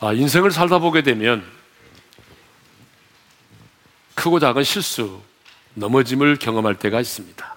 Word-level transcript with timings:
아, 0.00 0.12
인생을 0.12 0.52
살다 0.52 0.78
보게 0.78 1.02
되면 1.02 1.44
크고 4.14 4.38
작은 4.38 4.62
실수, 4.62 5.20
넘어짐을 5.74 6.36
경험할 6.36 6.76
때가 6.76 7.00
있습니다. 7.00 7.56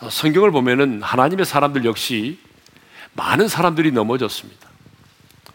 아, 0.00 0.10
성경을 0.10 0.50
보면은 0.50 1.02
하나님의 1.02 1.46
사람들 1.46 1.84
역시 1.84 2.38
많은 3.12 3.46
사람들이 3.46 3.92
넘어졌습니다. 3.92 4.68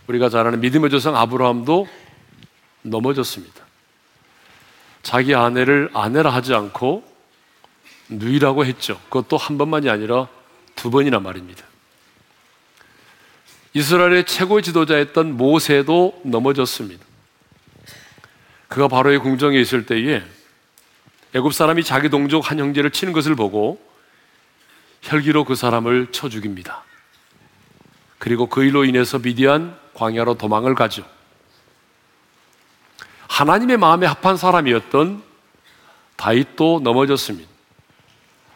우리가 0.08 0.30
잘 0.30 0.48
아는 0.48 0.62
믿음의 0.62 0.90
조상 0.90 1.18
아브라함도 1.18 1.88
넘어졌습니다. 2.84 3.66
자기 5.03 5.36
아내를 5.36 5.89
아내라 5.94 6.34
하지 6.34 6.53
않고 6.53 7.03
누이라고 8.09 8.66
했죠. 8.66 9.00
그것도 9.09 9.36
한 9.36 9.58
번만이 9.58 9.89
아니라 9.89 10.28
두 10.75 10.89
번이나 10.89 11.20
말입니다. 11.20 11.66
이스라엘의 13.77 14.26
최고 14.26 14.59
지도자였던 14.59 15.38
모세도 15.38 16.22
넘어졌습니다. 16.23 17.05
그가 18.67 18.88
바로의 18.88 19.20
궁정에 19.20 19.59
있을 19.59 19.86
때에 19.86 20.23
애굽 21.36 21.53
사람이 21.53 21.84
자기 21.84 22.09
동족 22.09 22.50
한 22.50 22.58
형제를 22.58 22.90
치는 22.90 23.13
것을 23.13 23.36
보고 23.36 23.80
혈기로 25.03 25.44
그 25.44 25.53
사람을 25.53 26.08
쳐 26.12 26.27
죽입니다. 26.27 26.84
그리고 28.17 28.48
그 28.48 28.63
일로 28.63 28.84
인해서 28.84 29.20
미디안 29.20 29.78
광야로 29.94 30.39
도망을 30.39 30.73
가죠. 30.73 31.05
하나님의 33.28 33.78
마음에 33.78 34.08
합한 34.08 34.38
사람이었던 34.38 35.22
다윗도 36.16 36.81
넘어졌습니다. 36.83 37.48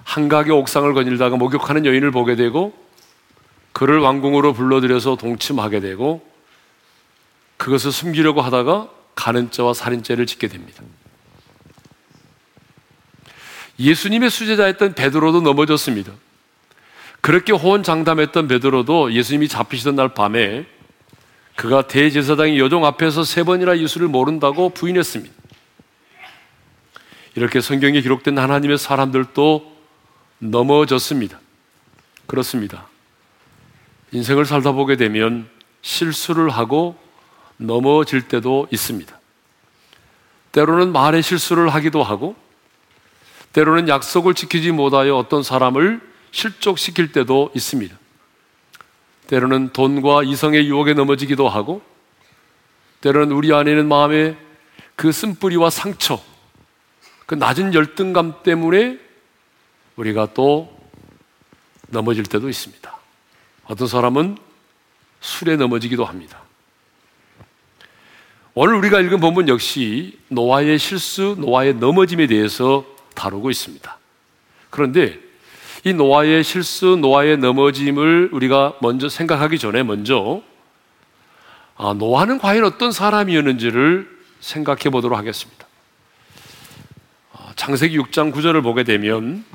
한각의 0.03 0.51
옥상을 0.51 0.91
거닐다가 0.95 1.37
목욕하는 1.37 1.85
여인을 1.85 2.09
보게 2.09 2.35
되고 2.35 2.80
그를 3.73 3.99
왕궁으로 3.99 4.53
불러들여서 4.53 5.15
동침하게 5.15 5.79
되고 5.79 6.25
그것을 7.57 7.91
숨기려고 7.91 8.41
하다가 8.41 8.89
가는죄와 9.15 9.73
살인죄를 9.73 10.25
짓게 10.25 10.47
됩니다. 10.47 10.83
예수님의 13.79 14.29
수제자였던 14.29 14.93
베드로도 14.93 15.41
넘어졌습니다. 15.41 16.11
그렇게 17.21 17.53
호언장담했던 17.53 18.47
베드로도 18.47 19.13
예수님이 19.13 19.47
잡히시던 19.47 19.95
날 19.95 20.13
밤에 20.13 20.65
그가 21.55 21.87
대제사장의 21.87 22.59
여종 22.59 22.85
앞에서 22.85 23.23
세 23.23 23.43
번이나 23.43 23.77
예수를 23.77 24.07
모른다고 24.07 24.69
부인했습니다. 24.69 25.33
이렇게 27.35 27.61
성경에 27.61 28.01
기록된 28.01 28.37
하나님의 28.37 28.77
사람들도 28.77 29.71
넘어졌습니다. 30.39 31.39
그렇습니다. 32.25 32.90
인생을 34.11 34.45
살다 34.45 34.73
보게 34.73 34.97
되면 34.97 35.49
실수를 35.81 36.49
하고 36.49 36.95
넘어질 37.57 38.27
때도 38.27 38.67
있습니다. 38.71 39.19
때로는 40.51 40.91
말의 40.91 41.23
실수를 41.23 41.69
하기도 41.69 42.03
하고, 42.03 42.35
때로는 43.53 43.87
약속을 43.87 44.33
지키지 44.33 44.71
못하여 44.71 45.15
어떤 45.15 45.43
사람을 45.43 46.01
실족시킬 46.31 47.11
때도 47.11 47.51
있습니다. 47.55 47.97
때로는 49.27 49.71
돈과 49.71 50.23
이성의 50.23 50.67
유혹에 50.67 50.93
넘어지기도 50.93 51.47
하고, 51.47 51.81
때로는 52.99 53.31
우리 53.33 53.53
안에 53.53 53.71
있는 53.71 53.87
마음의 53.87 54.37
그 54.95 55.11
쓴뿌리와 55.11 55.69
상처, 55.69 56.21
그 57.25 57.35
낮은 57.35 57.73
열등감 57.73 58.43
때문에 58.43 58.99
우리가 59.95 60.33
또 60.33 60.77
넘어질 61.87 62.25
때도 62.25 62.49
있습니다. 62.49 63.00
어떤 63.71 63.87
사람은 63.87 64.37
술에 65.21 65.55
넘어지기도 65.55 66.03
합니다. 66.03 66.41
오늘 68.53 68.75
우리가 68.75 68.99
읽은 68.99 69.21
본문 69.21 69.47
역시 69.47 70.19
노아의 70.27 70.77
실수, 70.77 71.37
노아의 71.39 71.75
넘어짐에 71.75 72.27
대해서 72.27 72.85
다루고 73.15 73.49
있습니다. 73.49 73.97
그런데 74.69 75.17
이 75.85 75.93
노아의 75.93 76.43
실수, 76.43 76.97
노아의 76.99 77.37
넘어짐을 77.37 78.31
우리가 78.33 78.73
먼저 78.81 79.07
생각하기 79.07 79.57
전에 79.57 79.83
먼저 79.83 80.41
아, 81.77 81.93
노아는 81.93 82.39
과연 82.39 82.65
어떤 82.65 82.91
사람이었는지를 82.91 84.19
생각해 84.41 84.89
보도록 84.91 85.17
하겠습니다. 85.17 85.65
아, 87.31 87.53
창세기 87.55 87.97
6장 87.99 88.33
9절을 88.33 88.63
보게 88.63 88.83
되면 88.83 89.45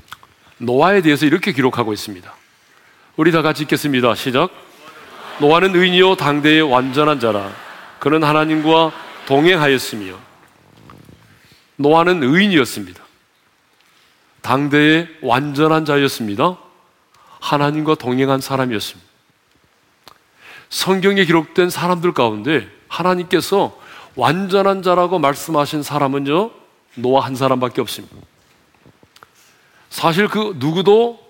노아에 0.57 1.03
대해서 1.03 1.27
이렇게 1.27 1.53
기록하고 1.53 1.93
있습니다. 1.93 2.46
우리 3.17 3.33
다 3.33 3.41
같이 3.41 3.63
읽겠습니다. 3.63 4.15
시작. 4.15 4.51
노아는 5.41 5.75
의인이요 5.75 6.17
당대의 6.17 6.61
완전한 6.61 7.19
자라. 7.19 7.51
그는 7.99 8.23
하나님과 8.23 8.93
동행하였으며 9.27 10.15
노아는 11.77 12.23
의인이었습니다. 12.23 13.03
당대의 14.43 15.09
완전한 15.23 15.87
자였습니다. 15.87 16.59
하나님과 17.41 17.95
동행한 17.95 18.43
사람이었습니다. 18.43 19.11
성경에 20.69 21.25
기록된 21.25 21.71
사람들 21.71 22.13
가운데 22.13 22.69
하나님께서 22.89 23.79
완전한 24.15 24.83
자라고 24.83 25.19
말씀하신 25.19 25.83
사람은요, 25.83 26.51
노아 26.97 27.25
한 27.25 27.35
사람밖에 27.35 27.81
없습니다. 27.81 28.15
사실 29.89 30.29
그 30.29 30.55
누구도 30.59 31.26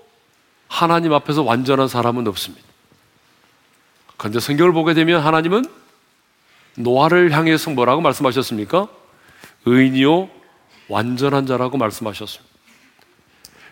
하나님 0.68 1.12
앞에서 1.12 1.42
완전한 1.42 1.88
사람은 1.88 2.26
없습니다. 2.28 2.66
그런데 4.16 4.40
성경을 4.40 4.72
보게 4.72 4.94
되면 4.94 5.20
하나님은 5.20 5.64
노아를 6.76 7.32
향해서 7.32 7.70
뭐라고 7.70 8.00
말씀하셨습니까? 8.00 8.88
의인이요 9.64 10.28
완전한 10.88 11.46
자라고 11.46 11.76
말씀하셨습니다. 11.78 12.54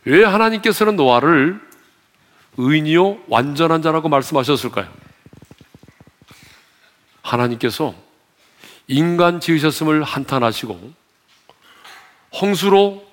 왜 0.05 0.25
하나님께서는 0.25 0.97
노아를 0.97 1.61
의인이요 2.57 3.25
완전한 3.29 3.83
자라고 3.83 4.09
말씀하셨을까요? 4.09 4.89
하나님께서 7.23 7.95
인간 8.87 9.41
지으셨음을 9.41 10.03
한탄하시고 10.03 10.93
홍수로 12.41 13.07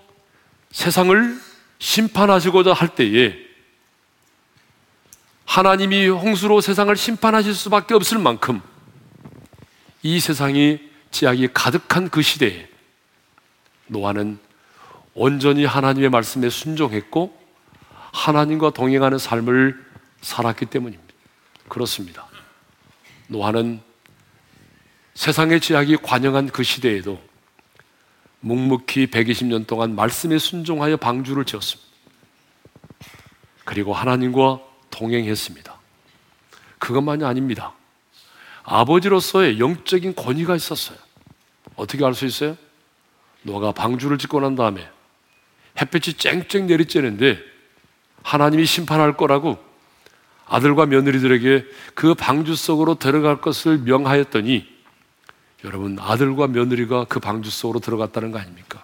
세상을 0.72 1.40
심판하시고자 1.80 2.74
할 2.74 2.90
때에 2.90 3.51
하나님이 5.52 6.08
홍수로 6.08 6.62
세상을 6.62 6.96
심판하실 6.96 7.54
수밖에 7.54 7.94
없을 7.94 8.20
만큼 8.20 8.62
이 10.02 10.22
세상이 10.22 10.80
지약이 11.12 11.50
가득한 11.54 12.08
그 12.08 12.22
시대에 12.22 12.70
노아는 13.88 14.40
온전히 15.14 15.66
하나님의 15.66 16.10
말씀에 16.10 16.50
순종했고 16.50 17.38
하나님과 18.14 18.70
동행하는 18.70 19.18
삶을 19.18 19.78
살았기 20.22 20.68
때문입니다. 20.68 21.14
그렇습니다. 21.68 22.28
노아는 23.28 23.82
세상의 25.16 25.60
지약이 25.60 25.98
관영한 25.98 26.48
그 26.48 26.64
시대에도 26.64 27.22
묵묵히 28.40 29.08
120년 29.08 29.68
동안 29.68 29.96
말씀에 29.96 30.38
순종하여 30.38 30.96
방주를 30.96 31.44
지었습니다. 31.44 31.92
그리고 33.66 33.94
하나님과 33.94 34.71
동행했습니다. 34.92 35.76
그것만이 36.80 37.24
아닙니다. 37.24 37.74
아버지로서의 38.64 39.60
영적인 39.60 40.16
권위가 40.16 40.56
있었어요. 40.56 40.98
어떻게 41.76 42.06
알 42.06 42.14
수 42.14 42.26
있어요? 42.26 42.58
노아가 43.44 43.72
방주를 43.72 44.18
짓고 44.18 44.40
난 44.40 44.56
다음에 44.56 44.88
햇볕이 45.80 46.14
쨍쨍 46.14 46.68
내리쬐는데 46.68 47.40
하나님이 48.24 48.66
심판할 48.66 49.18
거라고 49.18 49.58
아들과 50.46 50.86
며느리들에게 50.86 51.66
그 51.96 52.14
방주 52.14 52.56
속으로 52.56 52.96
들어갈 52.96 53.42
것을 53.42 53.80
명하였더니 53.80 54.68
여러분 55.64 55.98
아들과 56.00 56.48
며느리가 56.48 57.06
그 57.06 57.20
방주 57.20 57.50
속으로 57.50 57.80
들어갔다는 57.80 58.32
거 58.32 58.40
아닙니까? 58.40 58.84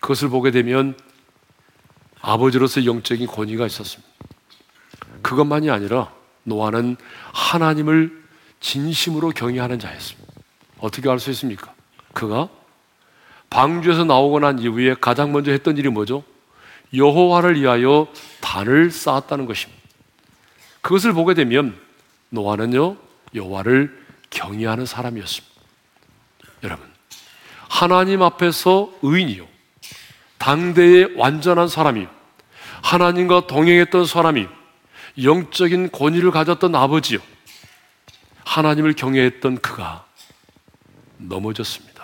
그것을 0.00 0.28
보게 0.28 0.50
되면 0.50 0.96
아버지로서 2.20 2.84
영적인 2.84 3.26
권위가 3.26 3.66
있었습니다. 3.66 4.08
그것만이 5.22 5.70
아니라 5.70 6.12
노아는 6.44 6.96
하나님을 7.32 8.24
진심으로 8.60 9.30
경외하는 9.30 9.78
자였습니다. 9.78 10.32
어떻게 10.78 11.08
알 11.08 11.18
수 11.18 11.30
있습니까? 11.30 11.72
그가 12.12 12.48
방주에서 13.50 14.04
나오고 14.04 14.40
난 14.40 14.58
이후에 14.58 14.94
가장 15.00 15.32
먼저 15.32 15.50
했던 15.50 15.76
일이 15.76 15.88
뭐죠? 15.88 16.24
여호와를 16.94 17.60
위하여 17.60 18.08
단을 18.40 18.90
쌓았다는 18.90 19.46
것입니다. 19.46 19.82
그것을 20.80 21.12
보게 21.12 21.34
되면 21.34 21.76
노아는요 22.30 22.96
여호와를 23.34 24.06
경외하는 24.30 24.86
사람이었습니다. 24.86 25.54
여러분 26.62 26.86
하나님 27.68 28.22
앞에서 28.22 28.92
의인이요 29.02 29.46
당대의 30.38 31.14
완전한 31.16 31.68
사람이 31.68 32.06
하나님과 32.82 33.46
동행했던 33.46 34.06
사람이 34.06 34.46
영적인 35.22 35.90
권위를 35.92 36.30
가졌던 36.30 36.74
아버지요 36.74 37.20
하나님을 38.44 38.94
경외했던 38.94 39.58
그가 39.58 40.04
넘어졌습니다. 41.18 41.96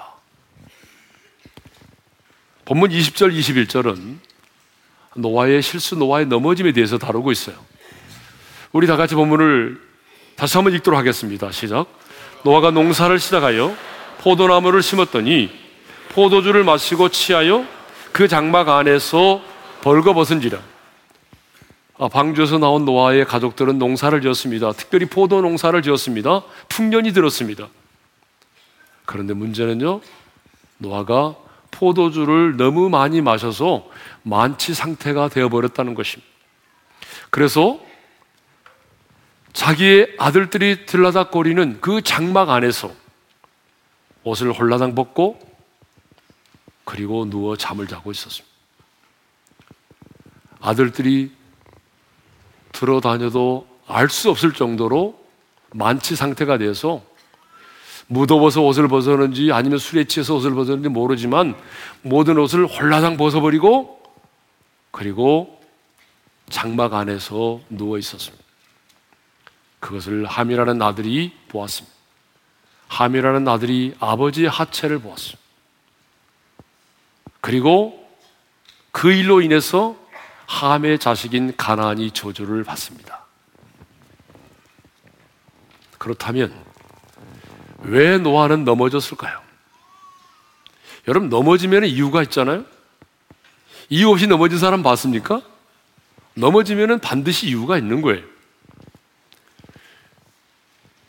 본문 2.64 2.90
20절, 2.90 3.36
21절은 3.38 4.16
노아의 5.14 5.62
실수, 5.62 5.96
노아의 5.96 6.26
넘어짐에 6.26 6.72
대해서 6.72 6.98
다루고 6.98 7.32
있어요. 7.32 7.56
우리 8.72 8.86
다 8.86 8.96
같이 8.96 9.14
본문을 9.14 9.80
다시 10.36 10.56
한번 10.56 10.72
읽도록 10.74 10.98
하겠습니다. 10.98 11.52
시작. 11.52 11.86
노아가 12.44 12.70
농사를 12.70 13.18
시작하여 13.18 13.76
포도나무를 14.20 14.82
심었더니 14.82 15.50
포도주를 16.10 16.64
마시고 16.64 17.10
취하여 17.10 17.66
그 18.12 18.28
장막 18.28 18.68
안에서 18.68 19.42
벌거벗은지라. 19.82 20.71
아, 22.02 22.08
방주에서 22.08 22.58
나온 22.58 22.84
노아의 22.84 23.24
가족들은 23.26 23.78
농사를 23.78 24.20
지었습니다. 24.22 24.72
특별히 24.72 25.06
포도 25.06 25.40
농사를 25.40 25.80
지었습니다. 25.82 26.42
풍년이 26.68 27.12
들었습니다. 27.12 27.68
그런데 29.04 29.34
문제는요, 29.34 30.00
노아가 30.78 31.36
포도주를 31.70 32.56
너무 32.56 32.88
많이 32.88 33.20
마셔서 33.20 33.88
만취 34.24 34.74
상태가 34.74 35.28
되어버렸다는 35.28 35.94
것입니다. 35.94 36.28
그래서 37.30 37.78
자기의 39.52 40.16
아들들이 40.18 40.86
들라닥거리는 40.86 41.80
그 41.80 42.02
장막 42.02 42.50
안에서 42.50 42.90
옷을 44.24 44.50
홀라당 44.50 44.96
벗고 44.96 45.38
그리고 46.84 47.30
누워 47.30 47.56
잠을 47.56 47.86
자고 47.86 48.10
있었습니다. 48.10 48.52
아들들이 50.60 51.41
들어다녀도 52.72 53.66
알 53.86 54.08
수 54.08 54.30
없을 54.30 54.52
정도로 54.52 55.18
만취 55.70 56.16
상태가 56.16 56.58
돼서 56.58 57.02
무더워서 58.06 58.62
옷을 58.62 58.88
벗었는지 58.88 59.52
아니면 59.52 59.78
술에 59.78 60.04
취해서 60.04 60.34
옷을 60.34 60.54
벗었는지 60.54 60.88
모르지만 60.88 61.54
모든 62.02 62.38
옷을 62.38 62.66
홀라당 62.66 63.16
벗어버리고 63.16 64.02
그리고 64.90 65.60
장막 66.50 66.92
안에서 66.94 67.60
누워 67.70 67.98
있었습니다. 67.98 68.44
그것을 69.80 70.26
함이라는 70.26 70.80
아들이 70.82 71.32
보았습니다. 71.48 71.96
함이라는 72.88 73.48
아들이 73.48 73.94
아버지의 73.98 74.50
하체를 74.50 74.98
보았습니다. 74.98 75.40
그리고 77.40 78.06
그 78.92 79.10
일로 79.10 79.40
인해서 79.40 79.96
함의 80.52 80.98
자식인 80.98 81.56
가나안이 81.56 82.10
저주를 82.10 82.62
받습니다. 82.62 83.24
그렇다면 85.96 86.52
왜 87.78 88.18
노아는 88.18 88.64
넘어졌을까요? 88.64 89.40
여러분 91.08 91.30
넘어지면 91.30 91.86
이유가 91.86 92.22
있잖아요. 92.24 92.66
이유 93.88 94.10
없이 94.10 94.26
넘어진 94.26 94.58
사람 94.58 94.82
봤습니까? 94.82 95.40
넘어지면 96.34 97.00
반드시 97.00 97.48
이유가 97.48 97.78
있는 97.78 98.02
거예요. 98.02 98.22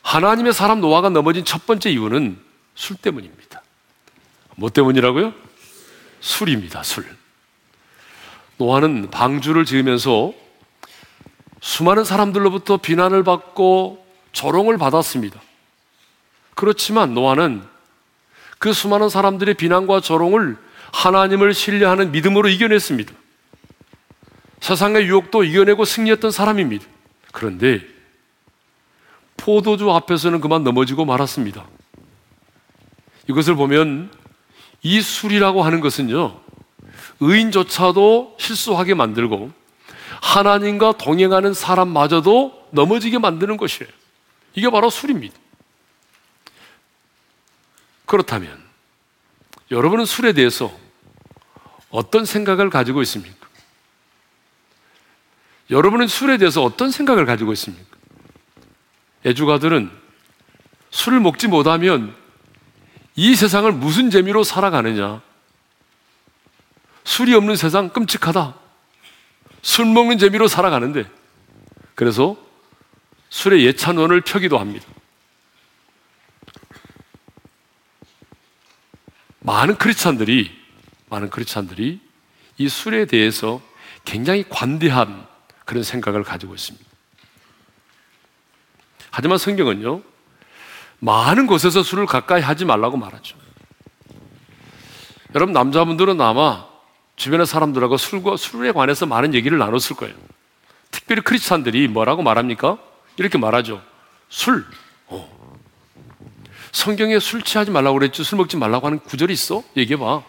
하나님의 0.02 0.54
사람 0.54 0.80
노아가 0.80 1.10
넘어진 1.10 1.44
첫 1.44 1.66
번째 1.66 1.90
이유는 1.90 2.40
술 2.74 2.96
때문입니다. 2.96 3.62
뭐 4.56 4.70
때문이라고요? 4.70 5.34
술입니다, 6.20 6.82
술. 6.82 7.23
노아는 8.56 9.10
방주를 9.10 9.64
지으면서 9.64 10.32
수많은 11.60 12.04
사람들로부터 12.04 12.76
비난을 12.76 13.24
받고 13.24 14.04
조롱을 14.32 14.78
받았습니다. 14.78 15.40
그렇지만 16.54 17.14
노아는 17.14 17.62
그 18.58 18.72
수많은 18.72 19.08
사람들의 19.08 19.54
비난과 19.54 20.00
조롱을 20.00 20.56
하나님을 20.92 21.54
신뢰하는 21.54 22.12
믿음으로 22.12 22.48
이겨냈습니다. 22.48 23.12
세상의 24.60 25.06
유혹도 25.06 25.44
이겨내고 25.44 25.84
승리했던 25.84 26.30
사람입니다. 26.30 26.86
그런데 27.32 27.80
포도주 29.36 29.90
앞에서는 29.90 30.40
그만 30.40 30.64
넘어지고 30.64 31.04
말았습니다. 31.04 31.66
이것을 33.28 33.56
보면 33.56 34.10
이 34.82 35.00
술이라고 35.00 35.62
하는 35.62 35.80
것은요, 35.80 36.40
의인조차도 37.24 38.36
실수하게 38.38 38.94
만들고 38.94 39.50
하나님과 40.20 40.92
동행하는 40.98 41.54
사람마저도 41.54 42.68
넘어지게 42.70 43.18
만드는 43.18 43.56
것이에요. 43.56 43.90
이게 44.54 44.70
바로 44.70 44.90
술입니다. 44.90 45.34
그렇다면 48.06 48.62
여러분은 49.70 50.04
술에 50.04 50.32
대해서 50.32 50.72
어떤 51.90 52.24
생각을 52.24 52.70
가지고 52.70 53.02
있습니까? 53.02 53.48
여러분은 55.70 56.08
술에 56.08 56.36
대해서 56.36 56.62
어떤 56.62 56.90
생각을 56.90 57.24
가지고 57.24 57.52
있습니까? 57.54 57.96
애주가들은 59.24 59.90
술을 60.90 61.20
먹지 61.20 61.48
못하면 61.48 62.14
이 63.16 63.34
세상을 63.34 63.70
무슨 63.72 64.10
재미로 64.10 64.44
살아가느냐? 64.44 65.22
술이 67.04 67.34
없는 67.34 67.56
세상 67.56 67.90
끔찍하다. 67.90 68.54
술 69.62 69.86
먹는 69.86 70.18
재미로 70.18 70.48
살아가는데 70.48 71.08
그래서 71.94 72.36
술의 73.30 73.64
예찬원을 73.66 74.22
펴기도 74.22 74.58
합니다. 74.58 74.86
많은 79.40 79.76
크리스찬들이 79.76 80.50
많은 81.08 81.30
크리스찬들이 81.30 82.00
이 82.56 82.68
술에 82.68 83.04
대해서 83.04 83.60
굉장히 84.04 84.44
관대한 84.48 85.26
그런 85.64 85.82
생각을 85.82 86.24
가지고 86.24 86.54
있습니다. 86.54 86.84
하지만 89.10 89.38
성경은요, 89.38 90.02
많은 90.98 91.46
곳에서 91.46 91.82
술을 91.82 92.06
가까이 92.06 92.42
하지 92.42 92.64
말라고 92.64 92.96
말하죠. 92.96 93.36
여러분, 95.34 95.52
남자분들은 95.52 96.20
아마 96.20 96.66
주변의 97.16 97.46
사람들하고 97.46 97.96
술과 97.96 98.36
술에 98.36 98.72
관해서 98.72 99.06
많은 99.06 99.34
얘기를 99.34 99.58
나눴을 99.58 99.96
거예요. 99.96 100.14
특별히 100.90 101.22
크리스찬들이 101.22 101.88
뭐라고 101.88 102.22
말합니까? 102.22 102.78
이렇게 103.16 103.38
말하죠. 103.38 103.82
술. 104.28 104.64
어. 105.06 105.58
성경에 106.72 107.18
술 107.20 107.42
취하지 107.42 107.70
말라고 107.70 107.98
그랬죠. 107.98 108.24
술 108.24 108.38
먹지 108.38 108.56
말라고 108.56 108.86
하는 108.86 108.98
구절이 108.98 109.32
있어? 109.32 109.62
얘기해 109.76 109.98
봐. 109.98 110.22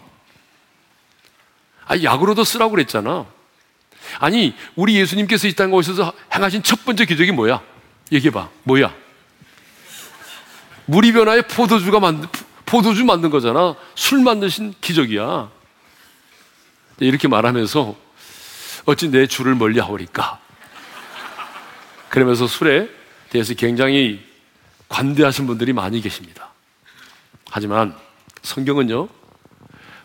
아, 1.87 2.01
약으로도 2.01 2.43
쓰라고 2.43 2.71
그랬잖아. 2.71 3.25
아니, 4.19 4.53
우리 4.75 4.95
예수님께서 4.95 5.47
이 5.47 5.53
땅에 5.53 5.73
오셔서 5.73 6.13
행하신 6.33 6.63
첫 6.63 6.85
번째 6.85 7.05
기적이 7.05 7.31
뭐야? 7.31 7.61
얘기해 8.11 8.31
봐. 8.31 8.49
뭐야? 8.63 8.93
물이 10.85 11.13
변화에 11.13 11.41
포도주가 11.41 11.99
만든, 11.99 12.29
포도주 12.65 13.05
만든 13.05 13.29
거잖아. 13.29 13.75
술 13.95 14.21
만드신 14.21 14.75
기적이야. 14.81 15.49
이렇게 16.99 17.27
말하면서 17.27 17.95
어찌 18.85 19.09
내 19.09 19.27
주를 19.27 19.55
멀리 19.55 19.79
하오리까? 19.79 20.39
그러면서 22.09 22.47
술에 22.47 22.89
대해서 23.29 23.53
굉장히 23.53 24.23
관대하신 24.87 25.47
분들이 25.47 25.73
많이 25.73 26.01
계십니다. 26.01 26.49
하지만 27.49 27.95
성경은요, 28.43 29.09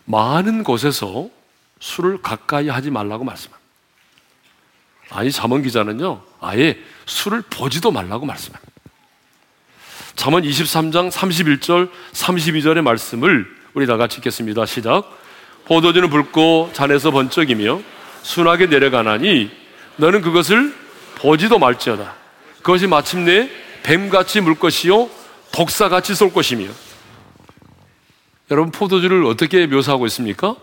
많은 0.05 0.63
곳에서 0.63 1.29
술을 1.79 2.21
가까이 2.21 2.67
하지 2.69 2.91
말라고 2.91 3.23
말씀합니다. 3.23 3.61
아니, 5.11 5.31
자문 5.31 5.61
기자는요, 5.61 6.21
아예 6.39 6.77
술을 7.05 7.43
보지도 7.43 7.91
말라고 7.91 8.25
말씀합니다. 8.25 8.71
잠언 10.15 10.43
23장 10.43 11.11
31절, 11.11 11.89
32절의 12.13 12.81
말씀을 12.81 13.47
우리 13.73 13.87
다 13.87 13.97
같이 13.97 14.17
읽겠습니다. 14.17 14.65
시작. 14.65 15.20
포도주는 15.71 16.09
붉고 16.09 16.71
잔에서 16.73 17.11
번쩍이며 17.11 17.79
순하게 18.23 18.65
내려가나니 18.65 19.49
너는 19.95 20.19
그것을 20.19 20.75
보지도 21.15 21.59
말지어다. 21.59 22.13
그것이 22.57 22.87
마침내 22.87 23.49
뱀같이 23.81 24.41
물 24.41 24.55
것이요 24.55 25.09
독사같이 25.53 26.13
쏠 26.13 26.33
것이며 26.33 26.67
여러분 28.51 28.73
포도주를 28.73 29.23
어떻게 29.23 29.65
묘사하고 29.65 30.05
있습니까? 30.07 30.57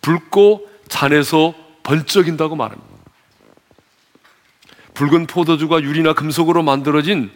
붉고 0.00 0.66
잔에서 0.88 1.52
번쩍인다고 1.82 2.56
말합니다. 2.56 2.88
붉은 4.94 5.26
포도주가 5.26 5.82
유리나 5.82 6.14
금속으로 6.14 6.62
만들어진 6.62 7.30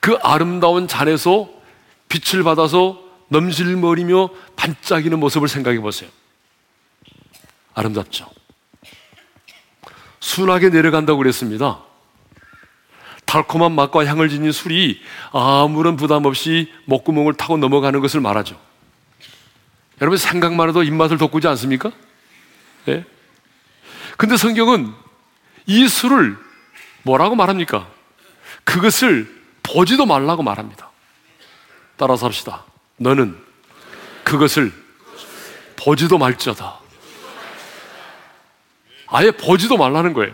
그 0.00 0.18
아름다운 0.22 0.86
잔에서 0.86 1.48
빛을 2.10 2.42
받아서 2.42 3.02
넘실머리며 3.28 4.28
반짝이는 4.56 5.18
모습을 5.18 5.48
생각해 5.48 5.80
보세요. 5.80 6.10
아름답죠? 7.78 8.28
순하게 10.18 10.70
내려간다고 10.70 11.18
그랬습니다. 11.18 11.80
달콤한 13.24 13.72
맛과 13.72 14.04
향을 14.04 14.28
지닌 14.28 14.50
술이 14.50 15.00
아무런 15.32 15.96
부담 15.96 16.24
없이 16.24 16.72
목구멍을 16.86 17.34
타고 17.34 17.56
넘어가는 17.56 18.00
것을 18.00 18.20
말하죠. 18.20 18.58
여러분 20.00 20.18
생각만 20.18 20.70
해도 20.70 20.82
입맛을 20.82 21.18
돋구지 21.18 21.46
않습니까? 21.48 21.92
예? 22.88 23.04
근데 24.16 24.36
성경은 24.36 24.92
이 25.66 25.86
술을 25.86 26.36
뭐라고 27.02 27.36
말합니까? 27.36 27.88
그것을 28.64 29.32
보지도 29.62 30.06
말라고 30.06 30.42
말합니다. 30.42 30.90
따라서 31.96 32.26
합시다. 32.26 32.64
너는 32.96 33.36
그것을 34.24 34.72
보지도 35.76 36.18
말지어다. 36.18 36.87
아예 39.10 39.30
보지도 39.30 39.76
말라는 39.76 40.12
거예요. 40.12 40.32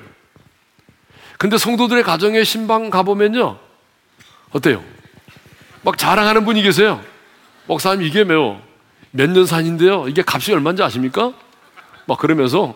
근데 1.39 1.59
성도들의 1.59 2.03
가정에 2.03 2.45
신방 2.45 2.91
가보면요. 2.91 3.59
어때요? 4.53 4.83
막 5.83 5.99
자랑하는 5.99 6.45
분이 6.45 6.63
계세요. 6.63 7.03
목사님 7.67 8.07
이게 8.07 8.25
매우 8.25 8.59
몇년 9.11 9.47
산인데요. 9.47 10.09
이게 10.09 10.23
값이 10.27 10.53
얼마인지 10.53 10.83
아십니까? 10.83 11.33
막 12.07 12.19
그러면서 12.19 12.75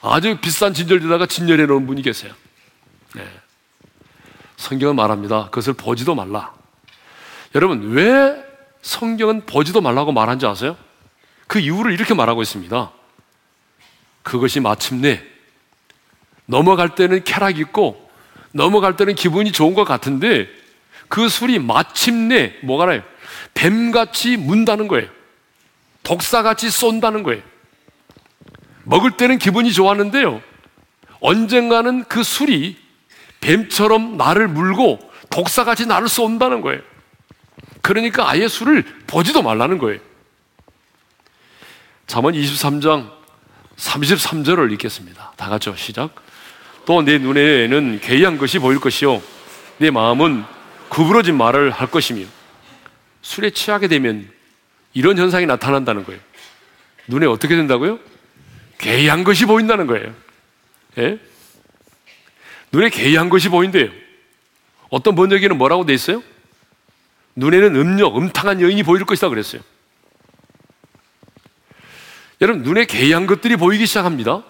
아주 0.00 0.36
비싼 0.40 0.74
진열에다가 0.74 1.26
진열해 1.26 1.66
놓은 1.66 1.86
분이 1.86 2.02
계세요. 2.02 2.32
네. 3.14 3.26
성경은 4.56 4.96
말합니다. 4.96 5.46
그것을 5.46 5.72
보지도 5.72 6.14
말라. 6.14 6.52
여러분, 7.54 7.92
왜 7.92 8.34
성경은 8.82 9.46
보지도 9.46 9.80
말라고 9.80 10.12
말한지 10.12 10.46
아세요? 10.46 10.76
그 11.46 11.58
이유를 11.58 11.92
이렇게 11.92 12.14
말하고 12.14 12.42
있습니다. 12.42 12.90
그것이 14.28 14.60
마침내 14.60 15.22
넘어갈 16.44 16.94
때는 16.94 17.24
쾌락 17.24 17.58
있고 17.58 18.10
넘어갈 18.52 18.94
때는 18.94 19.14
기분이 19.14 19.52
좋은 19.52 19.72
것 19.72 19.84
같은데 19.84 20.46
그 21.08 21.30
술이 21.30 21.58
마침내 21.58 22.54
뭐가 22.62 22.84
나요? 22.84 23.02
뱀같이 23.54 24.36
문다는 24.36 24.86
거예요. 24.86 25.08
독사같이 26.02 26.70
쏜다는 26.70 27.22
거예요. 27.22 27.42
먹을 28.84 29.12
때는 29.12 29.38
기분이 29.38 29.72
좋았는데요. 29.72 30.42
언젠가는 31.20 32.04
그 32.04 32.22
술이 32.22 32.76
뱀처럼 33.40 34.18
나를 34.18 34.46
물고 34.46 34.98
독사같이 35.30 35.86
나를 35.86 36.06
쏜다는 36.06 36.60
거예요. 36.60 36.82
그러니까 37.80 38.28
아예 38.28 38.46
술을 38.46 38.84
보지도 39.06 39.42
말라는 39.42 39.78
거예요. 39.78 40.00
잠언 42.06 42.34
23장 42.34 43.17
33절을 43.78 44.72
읽겠습니다. 44.72 45.32
다 45.36 45.48
같이 45.48 45.72
시작. 45.76 46.10
또 46.84 47.02
내 47.02 47.18
눈에는 47.18 48.00
괴이한 48.00 48.38
것이 48.38 48.58
보일 48.58 48.80
것이요. 48.80 49.22
내 49.78 49.90
마음은 49.90 50.44
구부러진 50.88 51.36
말을 51.36 51.70
할 51.70 51.90
것이며 51.90 52.26
술에 53.22 53.50
취하게 53.50 53.88
되면 53.88 54.28
이런 54.94 55.18
현상이 55.18 55.46
나타난다는 55.46 56.04
거예요. 56.04 56.20
눈에 57.06 57.26
어떻게 57.26 57.56
된다고요? 57.56 57.98
괴이한 58.78 59.22
것이 59.24 59.44
보인다는 59.44 59.86
거예요. 59.86 60.14
예? 60.98 61.18
눈에 62.72 62.90
괴이한 62.90 63.28
것이 63.28 63.48
보인대요. 63.48 63.90
어떤 64.88 65.14
번역에는 65.14 65.56
뭐라고 65.58 65.84
돼 65.84 65.92
있어요? 65.94 66.22
눈에는 67.36 67.76
음력, 67.76 68.16
음탕한 68.16 68.60
여인이 68.60 68.82
보일 68.82 69.04
것이다 69.04 69.28
그랬어요. 69.28 69.60
여러분, 72.40 72.62
눈에 72.62 72.84
괴이한 72.84 73.26
것들이 73.26 73.56
보이기 73.56 73.86
시작합니다. 73.86 74.42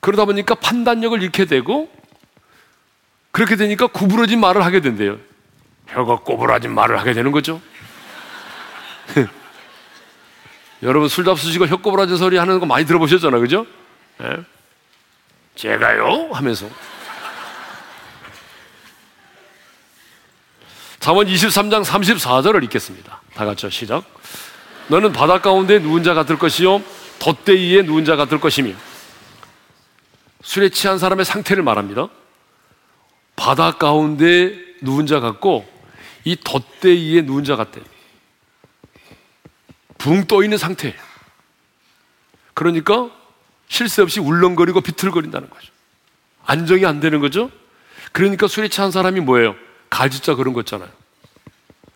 그러다 0.00 0.24
보니까 0.24 0.54
판단력을 0.54 1.22
잃게 1.22 1.44
되고, 1.44 1.90
그렇게 3.30 3.56
되니까 3.56 3.86
구부러진 3.86 4.40
말을 4.40 4.64
하게 4.64 4.80
된대요. 4.80 5.18
혀가 5.88 6.20
꼬부라진 6.20 6.74
말을 6.74 6.98
하게 6.98 7.12
되는 7.12 7.32
거죠. 7.32 7.60
여러분 10.82 11.08
술 11.08 11.24
잡수시고 11.24 11.66
혀 11.66 11.76
꼬부라진 11.76 12.16
소리 12.16 12.36
하는 12.36 12.60
거 12.60 12.66
많이 12.66 12.84
들어보셨잖아요, 12.86 13.40
그죠? 13.40 13.66
네? 14.18 14.38
제가요? 15.54 16.30
하면서. 16.32 16.68
잠언 20.98 21.26
23장 21.26 21.84
34절을 21.84 22.62
읽겠습니다. 22.64 23.20
다 23.34 23.44
같이 23.44 23.68
시작. 23.70 24.04
너는 24.88 25.12
바다 25.12 25.40
가운데 25.40 25.78
누운 25.78 26.02
자 26.02 26.14
같을 26.14 26.38
것이요 26.38 26.82
덧대이에 27.18 27.82
누운 27.82 28.04
자 28.04 28.16
같을 28.16 28.40
것이며 28.40 28.74
술에 30.42 30.68
취한 30.70 30.98
사람의 30.98 31.24
상태를 31.24 31.62
말합니다. 31.62 32.08
바다 33.36 33.72
가운데 33.72 34.58
누운 34.82 35.06
자 35.06 35.20
같고 35.20 35.66
이 36.24 36.36
덧대이에 36.42 37.22
누운 37.22 37.44
자 37.44 37.56
같대. 37.56 37.80
붕 39.98 40.26
떠 40.26 40.42
있는 40.42 40.58
상태예요. 40.58 40.96
그러니까 42.54 43.10
쉴새 43.68 44.02
없이 44.02 44.20
울렁거리고 44.20 44.80
비틀거린다는 44.80 45.48
거죠. 45.48 45.72
안정이 46.44 46.84
안 46.84 47.00
되는 47.00 47.20
거죠. 47.20 47.50
그러니까 48.10 48.48
술에 48.48 48.68
취한 48.68 48.90
사람이 48.90 49.20
뭐예요? 49.20 49.54
갈짓자 49.90 50.34
그런 50.34 50.52
거잖아요. 50.54 50.90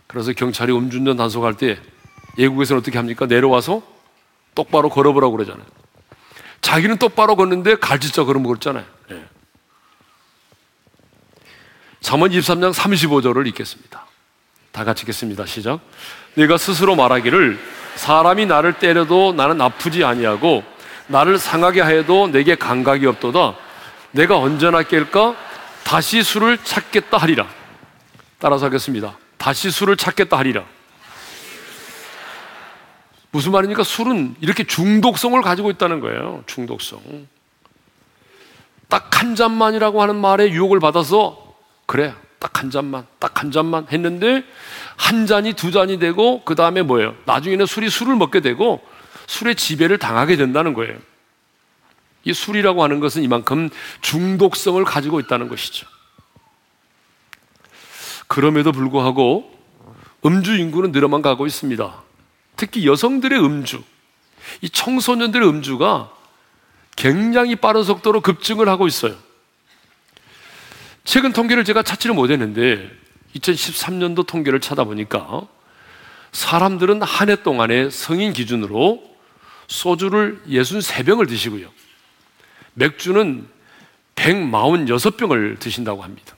그래서 0.07 0.33
경찰이 0.33 0.73
음주운전 0.73 1.17
단속할 1.17 1.57
때 1.57 1.81
예국에서는 2.39 2.81
어떻게 2.81 2.99
합니까? 2.99 3.27
내려와서 3.27 3.83
똑바로 4.55 4.89
걸어보라고 4.89 5.37
그러잖아요. 5.37 5.67
자기는 6.61 6.99
똑바로 6.99 7.37
걷는데 7.37 7.77
갈짓자 7.77 8.25
걸으면 8.25 8.49
그렇잖아요. 8.49 8.85
네. 9.09 9.25
잠언 12.01 12.31
23장 12.31 12.73
35절을 12.73 13.47
읽겠습니다. 13.49 14.05
다 14.73 14.85
같이 14.85 15.03
읽겠습니다. 15.03 15.47
시작. 15.47 15.81
내가 16.35 16.59
스스로 16.59 16.97
말하기를 16.97 17.59
사람이 17.95 18.47
나를 18.47 18.75
때려도 18.75 19.33
나는 19.33 19.61
아프지 19.61 20.05
아니하고 20.05 20.63
나를 21.07 21.39
상하게 21.39 21.81
하여도 21.81 22.29
내게 22.29 22.55
감각이 22.55 23.07
없도다. 23.07 23.55
내가 24.11 24.39
언제나 24.39 24.83
깰까? 24.83 25.37
다시 25.85 26.23
술을 26.23 26.59
찾겠다 26.59 27.17
하리라. 27.17 27.47
따라서 28.39 28.67
하겠습니다. 28.67 29.17
다시 29.39 29.71
술을 29.71 29.97
찾겠다 29.97 30.37
하리라. 30.37 30.65
무슨 33.37 33.53
말입니까? 33.53 33.83
술은 33.83 34.37
이렇게 34.41 34.65
중독성을 34.65 35.39
가지고 35.43 35.71
있다는 35.71 36.01
거예요. 36.01 36.43
중독성. 36.47 37.27
딱 38.89 39.11
한 39.17 39.35
잔만이라고 39.35 40.01
하는 40.01 40.17
말에 40.17 40.51
유혹을 40.51 40.81
받아서 40.81 41.55
그래. 41.85 42.15
딱 42.39 42.63
한 42.63 42.71
잔만, 42.71 43.07
딱 43.19 43.43
한 43.43 43.51
잔만 43.51 43.87
했는데 43.93 44.43
한 44.97 45.27
잔이 45.27 45.53
두 45.53 45.71
잔이 45.71 45.99
되고 45.99 46.45
그 46.45 46.55
다음에 46.55 46.81
뭐예요? 46.81 47.15
나중에는 47.27 47.67
술이 47.67 47.91
술을 47.91 48.17
먹게 48.17 48.41
되고 48.41 48.81
술의 49.27 49.57
지배를 49.57 49.99
당하게 49.99 50.37
된다는 50.37 50.73
거예요. 50.73 50.97
이 52.25 52.33
술이라고 52.33 52.83
하는 52.83 53.01
것은 53.01 53.23
이만큼 53.23 53.69
중독성을 54.01 54.83
가지고 54.85 55.21
있다는 55.21 55.49
것이죠. 55.49 55.87
그럼에도 58.29 58.73
불구하고 58.73 59.53
음주 60.25 60.57
인구는 60.57 60.93
늘어만 60.93 61.21
가고 61.21 61.47
있습니다. 61.47 62.06
특히 62.57 62.87
여성들의 62.87 63.39
음주, 63.39 63.83
이 64.61 64.71
청소년들의 64.71 65.49
음주가 65.49 66.13
굉장히 66.95 67.57
빠른 67.57 67.83
속도로 67.85 68.21
급증을 68.21 68.69
하고 68.69 68.87
있어요. 68.87 69.17
최근 71.05 71.33
통계를 71.33 71.65
제가 71.65 71.83
찾지를 71.83 72.15
못했는데 72.15 72.91
2013년도 73.35 74.27
통계를 74.27 74.61
찾아보니까 74.61 75.47
사람들은 76.33 77.03
한 77.03 77.29
해 77.29 77.43
동안에 77.43 77.91
성인 77.91 78.33
기준으로 78.33 79.03
소주를 79.69 80.41
63병을 80.49 81.29
드시고요. 81.29 81.69
맥주는 82.75 83.49
146병을 84.15 85.59
드신다고 85.59 86.03
합니다. 86.03 86.36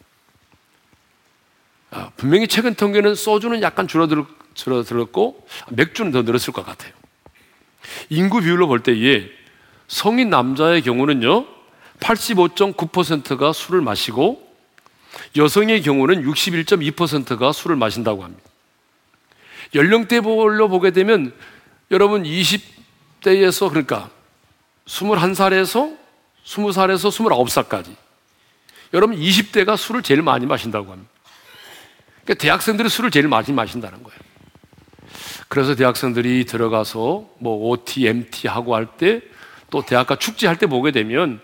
아, 1.91 2.11
분명히 2.17 2.49
최근 2.49 2.75
통계는 2.75 3.15
소주는 3.15 3.63
약간 3.63 3.89
줄어들, 3.89 4.25
줄어들었고 4.55 5.47
맥주는 5.71 6.13
더 6.13 6.23
늘었을 6.23 6.53
것 6.53 6.65
같아요. 6.65 6.93
인구 8.11 8.41
비율로 8.41 8.67
볼 8.67 8.83
때에 8.83 9.29
성인 9.87 10.29
남자의 10.31 10.83
경우는요, 10.83 11.47
85.9%가 12.01 13.53
술을 13.53 13.81
마시고 13.81 14.47
여성의 15.37 15.83
경우는 15.83 16.25
61.2%가 16.25 17.53
술을 17.53 17.77
마신다고 17.77 18.23
합니다. 18.23 18.43
연령대별로 19.75 20.69
보게 20.69 20.91
되면 20.91 21.33
여러분 21.91 22.23
20대에서 22.23 23.69
그러니까 23.69 24.11
21살에서 24.87 25.97
20살에서 26.45 27.65
29살까지 27.65 27.95
여러분 28.95 29.19
20대가 29.19 29.77
술을 29.77 30.03
제일 30.03 30.23
많이 30.23 30.47
마신다고 30.47 30.93
합니다. 30.93 31.11
그러니까 32.29 32.43
대학생들이 32.43 32.91
술을 32.91 33.11
제일 33.11 33.27
많이 33.27 33.53
마신다는 33.53 34.03
거예요. 34.03 34.19
그래서 35.49 35.75
대학생들이 35.75 36.45
들어가서 36.45 37.27
뭐 37.39 37.71
OT, 37.71 38.07
MT 38.07 38.49
하고 38.49 38.75
할 38.77 38.87
때 38.99 39.23
또 39.71 39.85
대학가 39.85 40.17
축제 40.17 40.47
할 40.47 40.57
때 40.59 40.67
보게 40.67 40.91
되면 40.93 41.41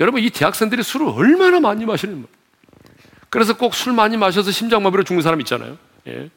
여러분 0.00 0.22
이 0.22 0.28
대학생들이 0.30 0.82
술을 0.82 1.08
얼마나 1.08 1.60
많이 1.60 1.84
마시는 1.86 2.14
거예요. 2.14 2.28
그래서 3.30 3.56
꼭 3.56 3.74
술 3.74 3.92
많이 3.94 4.16
마셔서 4.18 4.50
심장마비로 4.50 5.04
죽는 5.04 5.22
사람 5.22 5.40
있잖아요. 5.40 5.78
예. 6.08 6.30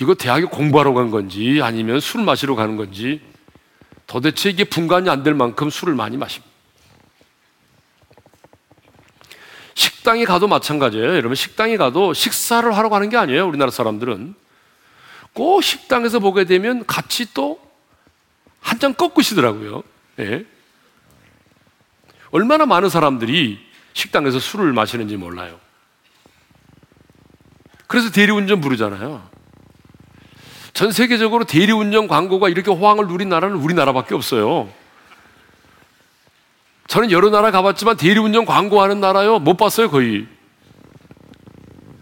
이거 0.00 0.14
대학에 0.14 0.44
공부하러 0.44 0.94
간 0.94 1.10
건지 1.10 1.60
아니면 1.62 2.00
술 2.00 2.22
마시러 2.22 2.54
가는 2.54 2.76
건지 2.76 3.20
도대체 4.06 4.48
이게 4.50 4.64
분간이 4.64 5.10
안 5.10 5.22
될 5.22 5.34
만큼 5.34 5.68
술을 5.68 5.94
많이 5.94 6.16
마십니다. 6.16 6.47
식당에 10.08 10.24
가도 10.24 10.48
마찬가지예요. 10.48 11.16
여러분 11.16 11.34
식당에 11.34 11.76
가도 11.76 12.14
식사를 12.14 12.74
하러 12.74 12.88
가는 12.88 13.10
게 13.10 13.18
아니에요. 13.18 13.46
우리나라 13.46 13.70
사람들은 13.70 14.34
꼭 15.34 15.62
식당에서 15.62 16.18
보게 16.18 16.44
되면 16.44 16.86
같이 16.86 17.34
또 17.34 17.58
한 18.62 18.78
잔 18.78 18.94
꺾으시더라고요. 18.94 19.82
예. 20.20 20.46
얼마나 22.30 22.64
많은 22.64 22.88
사람들이 22.88 23.58
식당에서 23.92 24.38
술을 24.38 24.72
마시는지 24.72 25.16
몰라요. 25.16 25.60
그래서 27.86 28.10
대리운전 28.10 28.62
부르잖아요. 28.62 29.28
전 30.72 30.90
세계적으로 30.90 31.44
대리운전 31.44 32.08
광고가 32.08 32.48
이렇게 32.48 32.70
호황을 32.70 33.06
누린 33.08 33.28
나라는 33.28 33.56
우리나라밖에 33.56 34.14
없어요. 34.14 34.72
저는 36.88 37.10
여러 37.10 37.28
나라 37.28 37.50
가봤지만 37.50 37.96
대리운전 37.96 38.46
광고하는 38.46 38.98
나라요 38.98 39.38
못 39.38 39.56
봤어요 39.56 39.90
거의. 39.90 40.26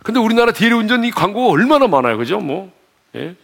근데 0.02 0.20
우리나라 0.20 0.52
대리운전 0.52 1.04
이 1.04 1.10
광고가 1.10 1.52
얼마나 1.52 1.88
많아요, 1.88 2.16
그죠? 2.16 2.38
뭐, 2.38 2.72
예? 3.16 3.34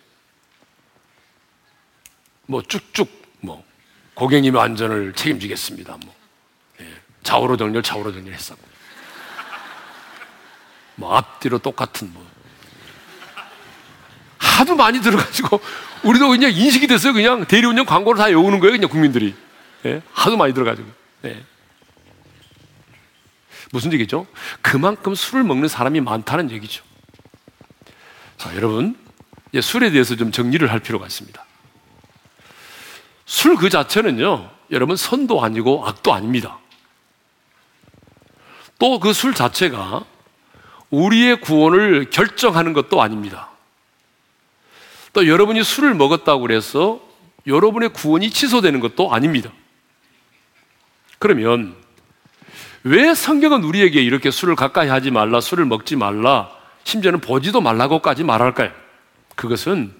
뭐 2.46 2.62
쭉쭉 2.62 3.08
뭐 3.40 3.64
고객님의 4.14 4.60
안전을 4.62 5.14
책임지겠습니다. 5.14 5.96
뭐 6.04 6.14
예. 6.80 6.86
좌우로 7.24 7.56
정렬, 7.56 7.82
좌우로 7.82 8.12
정렬 8.12 8.32
했어. 8.32 8.54
뭐 10.94 11.16
앞뒤로 11.16 11.58
똑같은 11.58 12.12
뭐 12.12 12.24
하도 14.38 14.76
많이 14.76 15.00
들어가지고 15.00 15.60
우리도 16.04 16.28
그냥 16.28 16.52
인식이 16.52 16.86
됐어요. 16.86 17.12
그냥 17.12 17.44
대리운전 17.46 17.84
광고를 17.84 18.18
다 18.18 18.26
외우는 18.26 18.60
거예요, 18.60 18.72
그냥 18.74 18.88
국민들이. 18.88 19.34
예? 19.86 20.02
하도 20.12 20.36
많이 20.36 20.54
들어가지고. 20.54 21.01
네. 21.22 21.44
무슨 23.70 23.92
얘기죠? 23.94 24.26
그만큼 24.60 25.14
술을 25.14 25.44
먹는 25.44 25.68
사람이 25.68 26.00
많다는 26.00 26.50
얘기죠. 26.50 26.84
자, 28.36 28.54
여러분, 28.56 28.98
술에 29.60 29.90
대해서 29.90 30.16
좀 30.16 30.30
정리를 30.32 30.70
할 30.70 30.80
필요가 30.80 31.06
있습니다. 31.06 31.44
술 33.24 33.56
그 33.56 33.70
자체는요, 33.70 34.50
여러분, 34.70 34.96
선도 34.96 35.42
아니고 35.42 35.86
악도 35.86 36.12
아닙니다. 36.12 36.58
또 38.78 38.98
그 38.98 39.12
술 39.12 39.32
자체가 39.32 40.04
우리의 40.90 41.40
구원을 41.40 42.10
결정하는 42.10 42.72
것도 42.72 43.00
아닙니다. 43.00 43.50
또 45.12 45.26
여러분이 45.26 45.62
술을 45.62 45.94
먹었다고 45.94 46.40
그래서 46.42 47.00
여러분의 47.46 47.90
구원이 47.90 48.30
취소되는 48.30 48.80
것도 48.80 49.14
아닙니다. 49.14 49.50
그러면 51.22 51.76
왜 52.82 53.14
성경은 53.14 53.62
우리에게 53.62 54.02
이렇게 54.02 54.32
술을 54.32 54.56
가까이 54.56 54.88
하지 54.88 55.12
말라, 55.12 55.40
술을 55.40 55.66
먹지 55.66 55.94
말라, 55.94 56.50
심지어는 56.82 57.20
보지도 57.20 57.60
말라고까지 57.60 58.24
말할까요? 58.24 58.72
그것은 59.36 59.94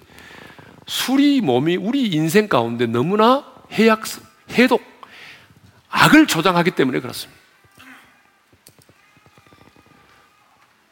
술이 0.85 1.39
몸이 1.39 1.77
우리 1.77 2.07
인생 2.07 2.49
가운데 2.49 2.87
너무나 2.87 3.45
해약, 3.71 4.03
해독, 4.49 4.83
악을 5.91 6.27
조장하기 6.27 6.71
때문에 6.71 6.99
그렇습니다. 6.99 7.41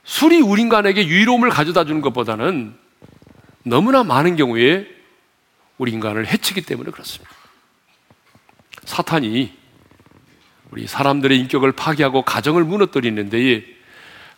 술이 0.05 0.39
우리 0.39 0.61
인간에게 0.61 1.07
유의로움을 1.07 1.49
가져다 1.49 1.83
주는 1.83 1.99
것보다는 1.99 2.73
너무나 3.63 4.05
많은 4.05 4.37
경우에 4.37 4.87
우리 5.77 5.91
인간을 5.91 6.25
해치기 6.25 6.61
때문에 6.61 6.89
그렇습니다. 6.89 7.29
사탄이 8.85 9.59
우리 10.71 10.87
사람들의 10.87 11.37
인격을 11.37 11.73
파괴하고 11.73 12.23
가정을 12.23 12.63
무너뜨리는 12.63 13.29
데에 13.29 13.63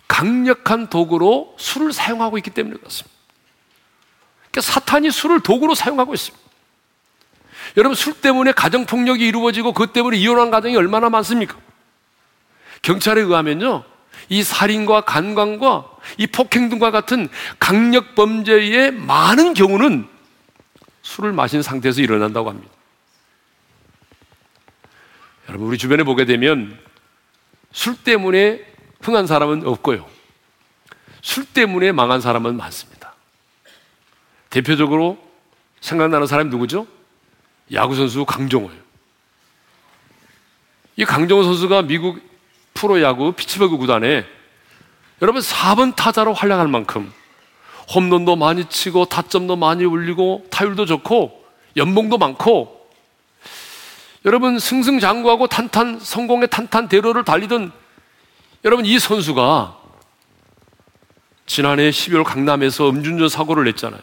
강력한 0.08 0.88
도구로 0.88 1.56
술을 1.58 1.94
사용하고 1.94 2.38
있기 2.40 2.50
때문에 2.50 2.76
그렇습니다. 2.78 3.16
그러니까 4.52 4.62
사탄이 4.62 5.12
술을 5.12 5.42
도구로 5.42 5.76
사용하고 5.76 6.14
있습니다. 6.14 6.44
여러분 7.78 7.96
술 7.96 8.14
때문에 8.14 8.52
가정 8.52 8.86
폭력이 8.86 9.26
이루어지고 9.26 9.74
그 9.74 9.88
때문에 9.88 10.18
이혼한 10.18 10.52
가정이 10.52 10.76
얼마나 10.76 11.10
많습니까? 11.10 11.58
경찰에 12.82 13.22
의하면요. 13.22 13.84
이 14.30 14.44
살인과 14.44 15.02
간광과 15.02 15.90
이 16.18 16.28
폭행 16.28 16.70
등과 16.70 16.92
같은 16.92 17.30
강력 17.60 18.16
범죄의 18.16 18.92
많은 18.92 19.54
경우는 19.54 20.08
술을 21.02 21.32
마신 21.34 21.62
상태에서 21.62 22.02
일어난다고 22.02 22.50
합니다. 22.50 22.73
여러분, 25.54 25.68
우리 25.68 25.78
주변에 25.78 26.02
보게 26.02 26.26
되면 26.26 26.76
술 27.72 27.96
때문에 27.96 28.66
흥한 29.02 29.28
사람은 29.28 29.68
없고요. 29.68 30.10
술 31.22 31.46
때문에 31.46 31.92
망한 31.92 32.22
사람은 32.22 32.58
많습니다. 32.58 33.14
대표적으로 34.50 35.20
생각나는 35.80 36.26
사람이 36.26 36.50
누구죠? 36.50 36.88
야구선수 37.72 38.26
강정호예요. 38.26 38.82
이 40.96 41.06
강정호 41.06 41.44
선수가 41.44 41.84
미국 41.84 42.20
프로야구 42.74 43.34
피츠버그 43.34 43.78
구단에 43.78 44.26
여러분 45.22 45.40
4번 45.40 45.96
타자로 45.96 46.34
활약할 46.34 46.68
만큼 46.68 47.14
홈런도 47.94 48.38
많이 48.38 48.66
치고 48.66 49.06
타점도 49.06 49.56
많이 49.56 49.86
울리고 49.86 50.48
타율도 50.50 50.88
좋고 50.88 51.46
연봉도 51.78 52.18
많고 52.18 52.73
여러분 54.26 54.58
승승장구하고 54.58 55.48
탄탄 55.48 56.00
성공의 56.00 56.48
탄탄 56.50 56.88
대로를 56.88 57.24
달리던 57.24 57.72
여러분 58.64 58.86
이 58.86 58.98
선수가 58.98 59.78
지난해 61.46 61.90
12월 61.90 62.24
강남에서 62.24 62.90
음주운전 62.90 63.28
사고를 63.28 63.66
냈잖아요. 63.66 64.02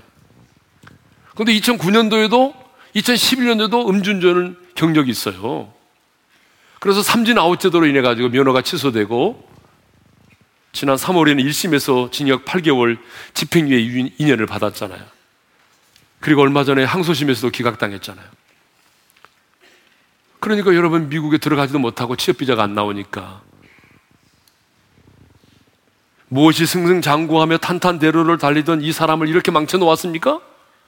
그런데 1.34 1.58
2009년도에도 1.58 2.54
2011년도에도 2.96 3.88
음주운전을 3.88 4.56
경력이 4.74 5.10
있어요. 5.10 5.72
그래서 6.80 7.02
삼진 7.02 7.38
아웃제도로 7.38 7.86
인해 7.86 8.02
가지고 8.02 8.28
면허가 8.28 8.62
취소되고 8.62 9.48
지난 10.72 10.96
3월에는 10.96 11.44
1심에서 11.46 12.12
징역 12.12 12.44
8개월 12.44 12.98
집행유예 13.34 14.12
2년을 14.18 14.46
받았잖아요. 14.46 15.02
그리고 16.20 16.42
얼마 16.42 16.64
전에 16.64 16.84
항소심에서도 16.84 17.50
기각당했잖아요. 17.50 18.26
그러니까 20.40 20.74
여러분 20.74 21.08
미국에 21.08 21.38
들어가지도 21.38 21.78
못하고 21.78 22.16
취업 22.16 22.38
비자가 22.38 22.62
안 22.62 22.74
나오니까 22.74 23.42
무엇이 26.28 26.64
승승장구하며 26.64 27.58
탄탄대로를 27.58 28.38
달리던 28.38 28.82
이 28.82 28.92
사람을 28.92 29.28
이렇게 29.28 29.50
망쳐 29.50 29.78
놓았습니까? 29.78 30.40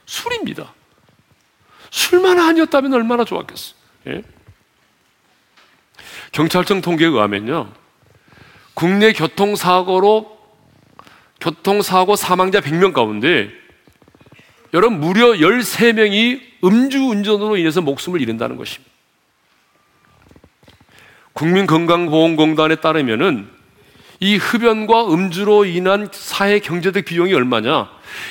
술입니다. 0.07 0.73
술만 1.91 2.39
아니었다면 2.39 2.95
얼마나 2.95 3.25
좋았겠어. 3.25 3.75
예? 4.07 4.23
경찰청 6.31 6.81
통계에 6.81 7.09
의하면요. 7.09 7.73
국내 8.75 9.13
교통사고로 9.13 10.39
교통사고 11.41 12.17
사망자 12.17 12.61
100명 12.61 12.93
가운데 12.93 13.51
여러분 14.73 15.01
무려 15.01 15.33
13명이 15.33 16.41
음주운전으로 16.65 17.57
인해서 17.57 17.83
목숨을 17.83 18.21
잃는다는 18.23 18.57
것입니다. 18.57 18.92
국민건강보험공단에 21.35 22.77
따르면은 22.77 23.49
이 24.21 24.37
흡연과 24.37 25.13
음주로 25.13 25.65
인한 25.65 26.09
사회 26.13 26.61
경제적 26.61 27.05
비용이 27.05 27.35
얼마냐? 27.35 27.91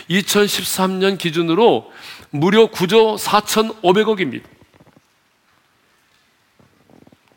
2013년 0.10 1.18
기준으로 1.18 1.92
무려 2.30 2.68
9조 2.68 3.18
4,500억입니다. 3.18 4.44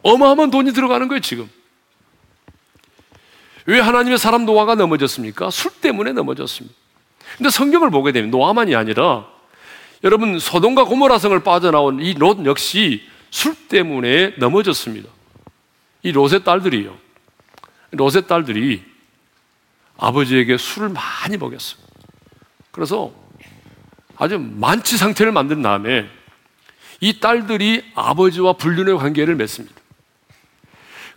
어마어마한 0.03 0.51
돈이 0.51 0.73
들어가는 0.73 1.09
거예요, 1.09 1.21
지금. 1.21 1.49
왜 3.67 3.81
하나님의 3.81 4.19
사람 4.19 4.45
노아가 4.45 4.75
넘어졌습니까? 4.75 5.51
술 5.51 5.73
때문에 5.73 6.13
넘어졌습니다. 6.13 6.77
근데 7.39 7.51
성경을 7.51 7.91
보게 7.91 8.13
되면 8.13 8.31
노아만이 8.31 8.77
아니라 8.77 9.27
여러분 10.05 10.39
소돔과 10.39 10.85
고모라 10.85 11.19
성을 11.19 11.37
빠져나온 11.43 12.01
이 12.01 12.13
롯 12.15 12.45
역시 12.45 13.03
술 13.31 13.55
때문에 13.55 14.35
넘어졌습니다. 14.37 15.09
이 16.05 16.13
롯의 16.13 16.45
딸들이요. 16.45 16.97
롯의 17.93 18.27
딸들이 18.29 18.85
아버지에게 19.97 20.59
술을 20.59 20.91
많이 20.91 21.37
먹였어요. 21.37 21.83
그래서 22.71 23.13
아주 24.17 24.39
만취 24.39 24.99
상태를 24.99 25.33
만든 25.33 25.63
다음에 25.63 26.09
이 27.01 27.21
딸들이 27.21 27.85
아버지와 27.95 28.53
불륜의 28.53 28.99
관계를 28.99 29.35
맺습니다. 29.35 29.75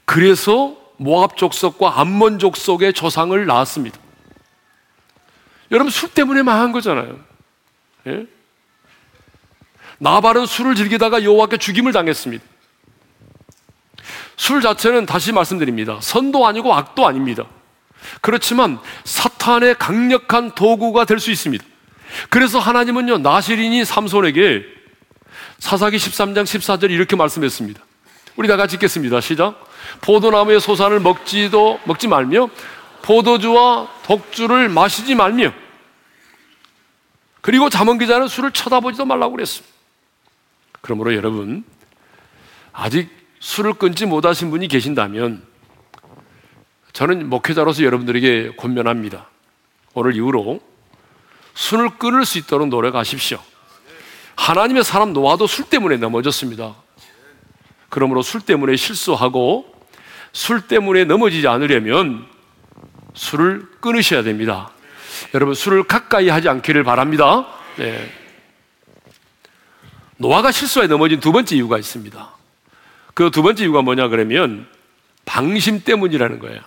그래서 0.06 0.78
모압 0.98 1.36
족속과 1.36 2.00
암몬 2.00 2.40
족속의 2.40 2.94
조상을 2.94 3.46
낳았습니다. 3.46 4.00
여러분 5.72 5.92
술 5.92 6.10
때문에 6.10 6.44
망한 6.44 6.72
거잖아요. 6.72 7.20
예? 8.08 8.26
나발은 10.00 10.46
술을 10.46 10.76
즐기다가 10.76 11.24
여호와께 11.24 11.58
죽임을 11.58 11.92
당했습니다. 11.92 12.44
술 14.38 14.62
자체는 14.62 15.06
다시 15.06 15.34
말씀드립니다. 15.34 15.98
선도 16.00 16.48
아니고 16.48 16.74
악도 16.74 17.06
아닙니다. 17.06 17.46
그렇지만 18.22 18.80
사탄의 19.04 19.76
강력한 19.80 20.52
도구가 20.52 21.06
될 21.06 21.20
수 21.20 21.32
있습니다. 21.32 21.66
그래서 22.30 22.60
하나님은요, 22.60 23.18
나시린이 23.18 23.84
삼손에게 23.84 24.64
사사기 25.60 25.98
13장 25.98 26.44
14절 26.44 26.92
이렇게 26.92 27.16
말씀했습니다. 27.16 27.82
우리 28.38 28.48
다 28.48 28.56
같이 28.56 28.76
읽겠습니다. 28.76 29.20
시작. 29.20 29.68
포도나무의 30.02 30.62
소산을 30.62 31.00
먹지도, 31.00 31.80
먹지 31.86 32.08
말며, 32.08 32.50
포도주와 33.02 33.90
독주를 34.04 34.70
마시지 34.70 35.16
말며, 35.16 35.52
그리고 37.42 37.70
자문 37.70 37.98
기자는 37.98 38.28
술을 38.28 38.52
쳐다보지도 38.52 39.06
말라고 39.06 39.34
그랬습니다. 39.34 39.74
그러므로 40.82 41.16
여러분, 41.16 41.64
아직 42.72 43.10
술을 43.40 43.74
끊지 43.74 44.06
못하신 44.06 44.50
분이 44.50 44.68
계신다면, 44.68 45.44
저는 46.94 47.30
목회자로서 47.30 47.84
여러분들에게 47.84 48.56
권면합니다. 48.56 49.30
오늘 49.94 50.16
이후로 50.16 50.60
술을 51.54 51.98
끊을 51.98 52.26
수 52.26 52.38
있도록 52.38 52.68
노력하십시오. 52.70 53.40
하나님의 54.36 54.84
사람 54.84 55.14
노아도 55.14 55.48
술 55.48 55.66
때문에 55.66 55.98
넘어졌습니다. 55.98 56.76
그러므로 57.90 58.22
술 58.22 58.42
때문에 58.42 58.76
실수하고 58.76 59.74
술 60.32 60.68
때문에 60.68 61.06
넘어지지 61.06 61.48
않으려면 61.48 62.26
술을 63.16 63.68
끊으셔야 63.80 64.24
됩니다. 64.24 64.72
여러분 65.34 65.56
술을 65.56 65.84
가까이 65.84 66.30
하지 66.30 66.48
않기를 66.50 66.84
바랍니다. 66.84 67.48
네. 67.78 68.12
노아가 70.18 70.52
실수에 70.52 70.88
넘어진 70.88 71.20
두 71.20 71.32
번째 71.32 71.56
이유가 71.56 71.78
있습니다. 71.78 72.37
그 73.18 73.32
두 73.32 73.42
번째 73.42 73.64
이유가 73.64 73.82
뭐냐 73.82 74.10
그러면 74.10 74.68
방심 75.26 75.84
때문이라는 75.84 76.38
거예요. 76.38 76.62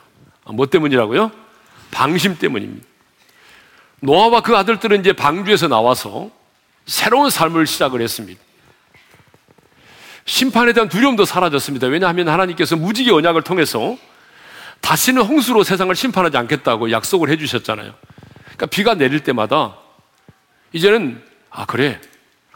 아, 0.44 0.52
뭐 0.52 0.66
때문이라고요? 0.66 1.30
방심 1.92 2.38
때문입니다. 2.38 2.84
노아와 4.00 4.40
그 4.40 4.56
아들들은 4.56 4.98
이제 4.98 5.12
방주에서 5.12 5.68
나와서 5.68 6.28
새로운 6.86 7.30
삶을 7.30 7.68
시작을 7.68 8.02
했습니다. 8.02 8.42
심판에 10.24 10.72
대한 10.72 10.88
두려움도 10.88 11.24
사라졌습니다. 11.24 11.86
왜냐하면 11.86 12.28
하나님께서 12.28 12.74
무지개 12.74 13.12
언약을 13.12 13.42
통해서 13.42 13.96
다시는 14.80 15.22
홍수로 15.22 15.62
세상을 15.62 15.94
심판하지 15.94 16.36
않겠다고 16.36 16.90
약속을 16.90 17.28
해주셨잖아요. 17.28 17.94
그러니까 18.42 18.66
비가 18.66 18.94
내릴 18.96 19.20
때마다 19.20 19.76
이제는 20.72 21.22
아 21.48 21.64
그래 21.64 22.00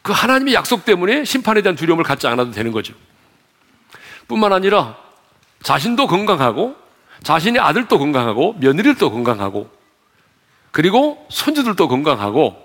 그 0.02 0.10
하나님의 0.10 0.52
약속 0.54 0.84
때문에 0.84 1.24
심판에 1.24 1.62
대한 1.62 1.76
두려움을 1.76 2.02
갖지 2.02 2.26
않아도 2.26 2.50
되는 2.50 2.72
거죠. 2.72 2.92
뿐만 4.28 4.52
아니라 4.52 4.96
자신도 5.62 6.06
건강하고 6.06 6.76
자신의 7.22 7.60
아들도 7.60 7.98
건강하고 7.98 8.54
며느리도 8.54 9.10
건강하고 9.10 9.70
그리고 10.70 11.26
손주들도 11.30 11.88
건강하고 11.88 12.62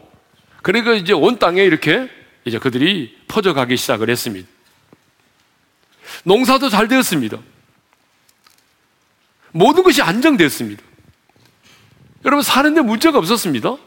그리고 0.62 0.94
이제 0.94 1.14
온 1.14 1.40
땅에 1.40 1.64
이렇게 1.64 2.10
이제 2.46 2.60
그들이 2.60 3.18
퍼져가기 3.28 3.78
시작을 3.78 4.10
했습니다. 4.10 4.48
농사도 6.24 6.70
잘 6.70 6.88
되었습니다. 6.88 7.38
모든 9.52 9.84
것이 9.84 10.02
안정됐습니다. 10.02 10.84
여러분 12.26 12.44
사는데 12.44 12.82
문제가 12.82 13.18
없었습니다. 13.18 13.78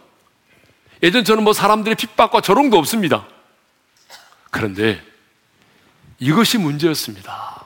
예전 1.03 1.25
저는 1.25 1.45
뭐 1.45 1.53
사람들의 1.53 1.97
핍박과 1.97 2.41
조롱도 2.41 2.79
없습니다. 2.79 3.27
그런데 4.51 5.03
이것이 6.19 6.59
문제였습니다. 6.59 7.62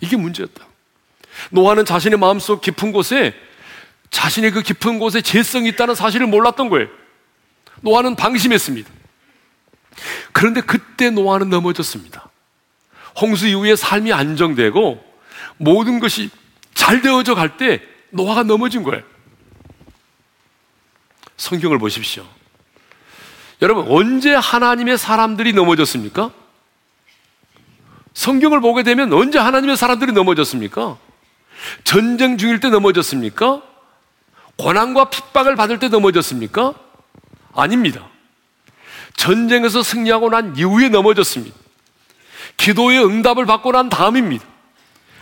이게 0.00 0.16
문제였다. 0.16 0.66
노아는 1.50 1.84
자신의 1.84 2.18
마음속 2.18 2.60
깊은 2.60 2.92
곳에 2.92 3.34
자신의 4.10 4.52
그 4.52 4.62
깊은 4.62 4.98
곳에 4.98 5.20
재성이 5.20 5.70
있다는 5.70 5.94
사실을 5.94 6.26
몰랐던 6.26 6.68
거예요. 6.68 6.88
노아는 7.80 8.14
방심했습니다. 8.16 8.90
그런데 10.32 10.60
그때 10.60 11.10
노아는 11.10 11.50
넘어졌습니다. 11.50 12.30
홍수 13.20 13.46
이후에 13.46 13.76
삶이 13.76 14.12
안정되고 14.12 15.04
모든 15.56 16.00
것이 16.00 16.30
잘 16.74 17.00
되어져 17.02 17.34
갈 17.34 17.56
때 17.56 17.82
노아가 18.10 18.42
넘어진 18.42 18.82
거예요. 18.82 19.02
성경을 21.36 21.78
보십시오. 21.78 22.26
여러분, 23.62 23.86
언제 23.88 24.34
하나님의 24.34 24.98
사람들이 24.98 25.52
넘어졌습니까? 25.52 26.30
성경을 28.14 28.60
보게 28.60 28.82
되면 28.82 29.12
언제 29.12 29.38
하나님의 29.38 29.76
사람들이 29.76 30.12
넘어졌습니까? 30.12 30.96
전쟁 31.82 32.38
중일 32.38 32.60
때 32.60 32.70
넘어졌습니까? 32.70 33.62
고난과 34.56 35.10
핍박을 35.10 35.56
받을 35.56 35.78
때 35.78 35.88
넘어졌습니까? 35.88 36.74
아닙니다. 37.54 38.08
전쟁에서 39.16 39.82
승리하고 39.82 40.30
난 40.30 40.56
이후에 40.56 40.88
넘어졌습니다. 40.88 41.56
기도의 42.56 43.04
응답을 43.04 43.46
받고 43.46 43.72
난 43.72 43.88
다음입니다. 43.88 44.44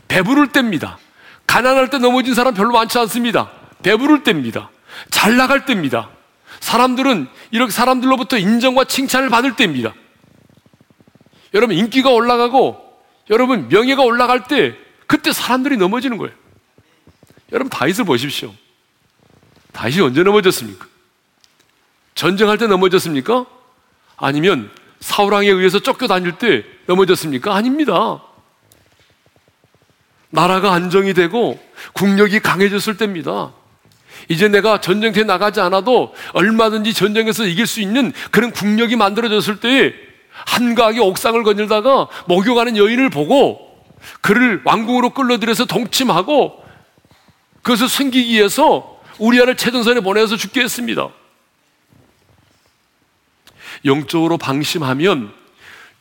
배부를 0.09 0.49
때입니다. 0.49 0.99
가난할 1.47 1.89
때 1.89 1.99
넘어진 1.99 2.35
사람 2.35 2.55
별로 2.55 2.73
많지 2.73 2.99
않습니다. 2.99 3.51
배부를 3.83 4.23
때입니다. 4.23 4.71
잘 5.11 5.37
나갈 5.37 5.65
때입니다. 5.65 6.11
사람들은 6.61 7.29
이렇게 7.51 7.73
사람들로부터 7.73 8.37
인정과 8.39 8.85
칭찬을 8.85 9.31
받을 9.31 9.57
때입니다. 9.57 9.95
여러분 11.55 11.77
인기가 11.77 12.11
올라가고 12.11 12.81
여러분 13.31 13.69
명예가 13.69 14.03
올라갈 14.03 14.45
때 14.45 14.77
그때 15.07 15.33
사람들이 15.33 15.77
넘어지는 15.77 16.17
거예요. 16.17 16.35
여러분 17.53 17.69
다윗을 17.69 18.05
보십시오. 18.05 18.55
다윗이 19.73 20.01
언제 20.01 20.23
넘어졌습니까? 20.23 20.87
전쟁할 22.15 22.59
때 22.59 22.67
넘어졌습니까? 22.67 23.47
아니면 24.17 24.71
사울왕에 25.01 25.49
의해서 25.49 25.81
쫓겨다닐 25.81 26.39
때 26.39 26.65
넘어졌습니까? 26.87 27.55
아닙니다. 27.55 28.23
나라가 30.31 30.73
안정이 30.73 31.13
되고 31.13 31.63
국력이 31.93 32.41
강해졌을 32.41 32.97
때입니다. 32.97 33.53
이제 34.29 34.49
내가 34.49 34.81
전쟁터에 34.81 35.25
나가지 35.25 35.61
않아도 35.61 36.15
얼마든지 36.33 36.95
전쟁에서 36.95 37.45
이길 37.45 37.67
수 37.67 37.81
있는 37.81 38.13
그런 38.31 38.51
국력이 38.51 38.97
만들어졌을 38.97 39.61
때에 39.61 39.93
한가하게 40.47 41.01
옥상을 41.01 41.43
거닐다가 41.43 42.09
목욕하는 42.27 42.77
여인을 42.77 43.11
보고 43.11 43.73
그를 44.21 44.61
왕궁으로 44.65 45.11
끌어들여서 45.11 45.67
동침하고 45.67 46.63
그것을 47.63 47.89
숨기기 47.89 48.33
위해서 48.33 49.01
우리아를 49.19 49.57
최전선에 49.57 50.01
보내서 50.01 50.37
죽게 50.37 50.63
했습니다. 50.63 51.09
영적으로 53.85 54.39
방심하면 54.39 55.33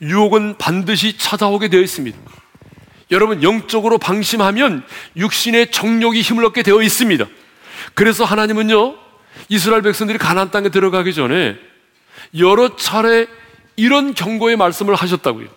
유혹은 0.02 0.58
반드시 0.58 1.18
찾아오게 1.18 1.70
되어 1.70 1.82
있습니다. 1.82 2.18
여러분, 3.12 3.44
영적으로 3.44 3.98
방심하면 3.98 4.84
육신의 5.18 5.72
정욕이 5.72 6.22
힘을 6.22 6.46
얻게 6.46 6.64
되어 6.64 6.82
있습니다. 6.82 7.26
그래서 7.94 8.24
하나님은요, 8.24 8.96
이스라엘 9.50 9.82
백성들이 9.82 10.18
가나안 10.18 10.50
땅에 10.50 10.70
들어가기 10.70 11.14
전에 11.14 11.58
여러 12.38 12.76
차례 12.76 13.28
이런 13.82 14.14
경고의 14.14 14.58
말씀을 14.58 14.94
하셨다고요. 14.94 15.48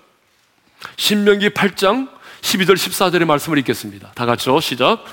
신명기 0.96 1.50
8장 1.50 2.08
12절 2.40 2.74
14절의 2.74 3.26
말씀을 3.26 3.58
읽겠습니다. 3.58 4.12
다 4.14 4.24
같이요. 4.24 4.60
시작. 4.60 5.04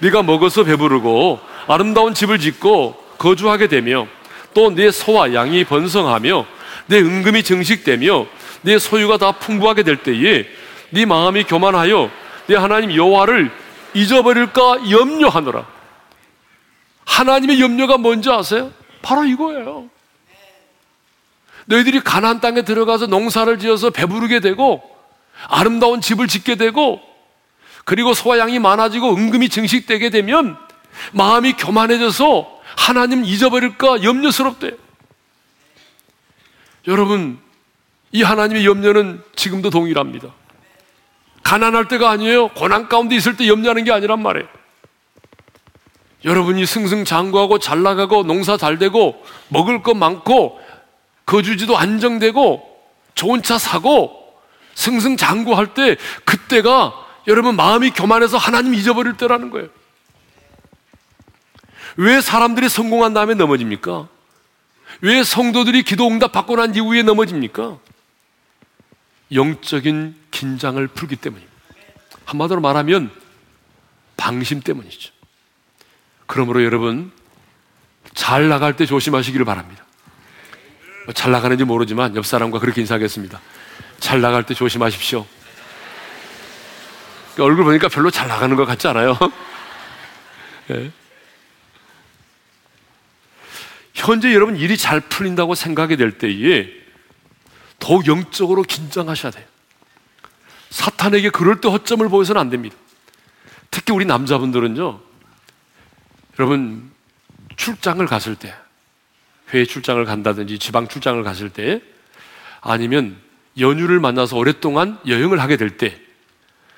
네가 0.00 0.22
먹어서 0.22 0.64
배부르고 0.64 1.40
아름다운 1.66 2.12
집을 2.12 2.38
짓고 2.38 3.02
거주하게 3.16 3.68
되며 3.68 4.06
또 4.52 4.70
네 4.70 4.90
소와 4.90 5.32
양이 5.32 5.64
번성하며 5.64 6.46
내 6.88 6.98
은금이 6.98 7.42
증식되며 7.42 8.26
내 8.60 8.78
소유가 8.78 9.16
다 9.16 9.32
풍부하게 9.32 9.82
될 9.82 10.02
때에 10.02 10.44
네 10.90 11.06
마음이 11.06 11.44
교만하여 11.44 12.10
내 12.48 12.56
하나님 12.56 12.94
여호와를 12.94 13.50
잊어버릴까 13.94 14.90
염려하노라. 14.90 15.66
하나님의 17.06 17.62
염려가 17.62 17.96
뭔지 17.96 18.30
아세요? 18.30 18.70
바로 19.00 19.24
이거예요. 19.24 19.88
너희들이 21.68 22.00
가나안 22.00 22.40
땅에 22.40 22.62
들어가서 22.62 23.06
농사를 23.06 23.58
지어서 23.58 23.90
배부르게 23.90 24.40
되고 24.40 24.82
아름다운 25.48 26.00
집을 26.00 26.26
짓게 26.26 26.54
되고 26.56 27.00
그리고 27.84 28.14
소와 28.14 28.38
양이 28.38 28.58
많아지고 28.58 29.14
은금이 29.14 29.50
증식되게 29.50 30.10
되면 30.10 30.56
마음이 31.12 31.52
교만해져서 31.52 32.58
하나님 32.76 33.24
잊어버릴까 33.24 34.02
염려스럽대. 34.02 34.72
여러분, 36.86 37.38
이 38.12 38.22
하나님의 38.22 38.64
염려는 38.64 39.22
지금도 39.36 39.70
동일합니다. 39.70 40.28
가난할 41.42 41.88
때가 41.88 42.10
아니에요. 42.10 42.48
고난 42.48 42.88
가운데 42.88 43.14
있을 43.14 43.36
때 43.36 43.46
염려하는 43.46 43.84
게 43.84 43.92
아니란 43.92 44.22
말이에요. 44.22 44.48
여러분이 46.24 46.66
승승장구하고 46.66 47.58
잘 47.58 47.82
나가고 47.82 48.24
농사 48.24 48.56
잘 48.56 48.78
되고 48.78 49.22
먹을 49.48 49.82
것 49.82 49.94
많고 49.94 50.60
거주지도 51.28 51.76
안정되고 51.76 52.66
좋은 53.14 53.42
차 53.42 53.58
사고 53.58 54.34
승승장구할 54.74 55.74
때 55.74 55.96
그때가 56.24 56.94
여러분 57.26 57.54
마음이 57.54 57.90
교만해서 57.90 58.38
하나님 58.38 58.74
잊어버릴 58.74 59.18
때라는 59.18 59.50
거예요. 59.50 59.68
왜 61.96 62.20
사람들이 62.22 62.68
성공한 62.70 63.12
다음에 63.12 63.34
넘어집니까? 63.34 64.08
왜 65.02 65.22
성도들이 65.22 65.82
기도 65.82 66.08
응답 66.08 66.32
받고 66.32 66.56
난 66.56 66.74
이후에 66.74 67.02
넘어집니까? 67.02 67.78
영적인 69.32 70.16
긴장을 70.30 70.86
풀기 70.86 71.16
때문입니다. 71.16 71.52
한마디로 72.24 72.62
말하면 72.62 73.10
방심 74.16 74.60
때문이죠. 74.60 75.12
그러므로 76.26 76.64
여러분 76.64 77.12
잘 78.14 78.48
나갈 78.48 78.76
때 78.76 78.86
조심하시기를 78.86 79.44
바랍니다. 79.44 79.84
뭐 81.08 81.14
잘 81.14 81.32
나가는지 81.32 81.64
모르지만 81.64 82.14
옆 82.16 82.26
사람과 82.26 82.58
그렇게 82.58 82.82
인사하겠습니다. 82.82 83.40
잘 83.98 84.20
나갈 84.20 84.44
때 84.44 84.52
조심하십시오. 84.52 85.26
얼굴 87.38 87.64
보니까 87.64 87.88
별로 87.88 88.10
잘 88.10 88.28
나가는 88.28 88.54
것 88.56 88.66
같지 88.66 88.88
않아요? 88.88 89.16
네. 90.66 90.90
현재 93.94 94.34
여러분 94.34 94.56
일이 94.56 94.76
잘 94.76 95.00
풀린다고 95.00 95.54
생각이 95.54 95.96
될 95.96 96.18
때에 96.18 96.68
더욱 97.78 98.06
영적으로 98.06 98.62
긴장하셔야 98.62 99.32
돼요. 99.32 99.46
사탄에게 100.68 101.30
그럴 101.30 101.60
때 101.62 101.68
허점을 101.68 102.06
보여서는 102.08 102.38
안 102.40 102.50
됩니다. 102.50 102.76
특히 103.70 103.94
우리 103.94 104.04
남자분들은요, 104.04 105.00
여러분, 106.38 106.90
출장을 107.56 108.04
갔을 108.06 108.36
때, 108.36 108.54
회의 109.52 109.66
출장을 109.66 110.04
간다든지 110.04 110.58
지방 110.58 110.88
출장을 110.88 111.22
갔을 111.22 111.50
때, 111.50 111.80
아니면 112.60 113.16
연휴를 113.58 114.00
만나서 114.00 114.36
오랫동안 114.36 114.98
여행을 115.06 115.40
하게 115.40 115.56
될 115.56 115.76
때, 115.76 115.98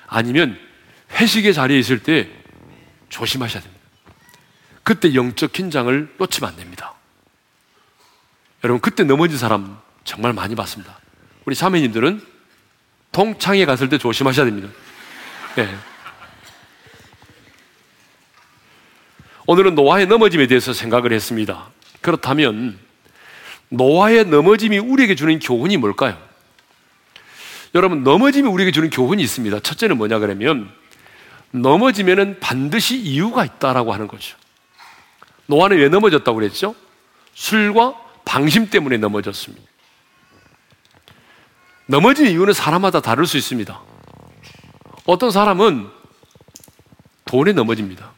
아니면 0.07 0.57
회식의 1.13 1.53
자리에 1.53 1.77
있을 1.79 1.99
때 1.99 2.29
조심하셔야 3.09 3.61
됩니다. 3.61 3.81
그때 4.83 5.13
영적 5.13 5.51
긴장을 5.51 6.15
놓치면 6.17 6.49
안 6.49 6.55
됩니다. 6.55 6.93
여러분, 8.63 8.79
그때 8.79 9.03
넘어진 9.03 9.37
사람 9.37 9.79
정말 10.03 10.33
많이 10.33 10.55
봤습니다. 10.55 10.99
우리 11.45 11.55
자매님들은 11.55 12.25
동창회 13.11 13.65
갔을 13.65 13.89
때 13.89 13.97
조심하셔야 13.97 14.45
됩니다. 14.45 14.69
네. 15.55 15.75
오늘은 19.47 19.75
노아의 19.75 20.07
넘어짐에 20.07 20.47
대해서 20.47 20.71
생각을 20.71 21.11
했습니다. 21.11 21.69
그렇다면 22.01 22.79
노아의 23.69 24.25
넘어짐이 24.25 24.79
우리에게 24.79 25.15
주는 25.15 25.39
교훈이 25.39 25.77
뭘까요? 25.77 26.17
여러분 27.73 28.03
넘어짐이 28.03 28.49
우리에게 28.49 28.71
주는 28.71 28.89
교훈이 28.89 29.23
있습니다. 29.23 29.59
첫째는 29.61 29.97
뭐냐 29.97 30.19
그러면 30.19 30.69
넘어지면은 31.51 32.39
반드시 32.39 32.97
이유가 32.97 33.45
있다라고 33.45 33.93
하는 33.93 34.07
거죠. 34.07 34.37
노아는 35.45 35.77
왜 35.77 35.89
넘어졌다고 35.89 36.35
그랬죠? 36.35 36.75
술과 37.33 37.95
방심 38.25 38.69
때문에 38.69 38.97
넘어졌습니다. 38.97 39.63
넘어진 41.85 42.27
이유는 42.27 42.53
사람마다 42.53 43.01
다를 43.01 43.25
수 43.25 43.37
있습니다. 43.37 43.81
어떤 45.05 45.31
사람은 45.31 45.89
돈에 47.25 47.53
넘어집니다. 47.53 48.11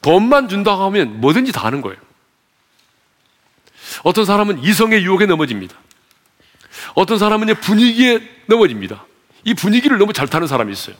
돈만 0.00 0.48
준다고 0.48 0.84
하면 0.84 1.20
뭐든지 1.20 1.52
다 1.52 1.64
하는 1.64 1.80
거예요. 1.80 1.98
어떤 4.04 4.24
사람은 4.24 4.62
이성의 4.62 5.02
유혹에 5.04 5.26
넘어집니다. 5.26 5.76
어떤 6.94 7.18
사람은 7.18 7.54
분위기에 7.56 8.20
넘어집니다. 8.46 9.04
이 9.44 9.54
분위기를 9.54 9.98
너무 9.98 10.12
잘 10.12 10.28
타는 10.28 10.46
사람이 10.46 10.72
있어요. 10.72 10.96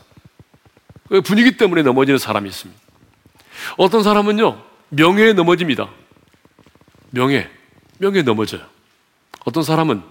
그 1.08 1.20
분위기 1.22 1.56
때문에 1.56 1.82
넘어지는 1.82 2.18
사람이 2.18 2.48
있습니다. 2.48 2.80
어떤 3.76 4.02
사람은요, 4.02 4.62
명예에 4.90 5.32
넘어집니다. 5.32 5.88
명예, 7.11 7.50
명예에 7.98 8.22
넘어져요. 8.22 8.62
어떤 9.44 9.62
사람은 9.62 10.02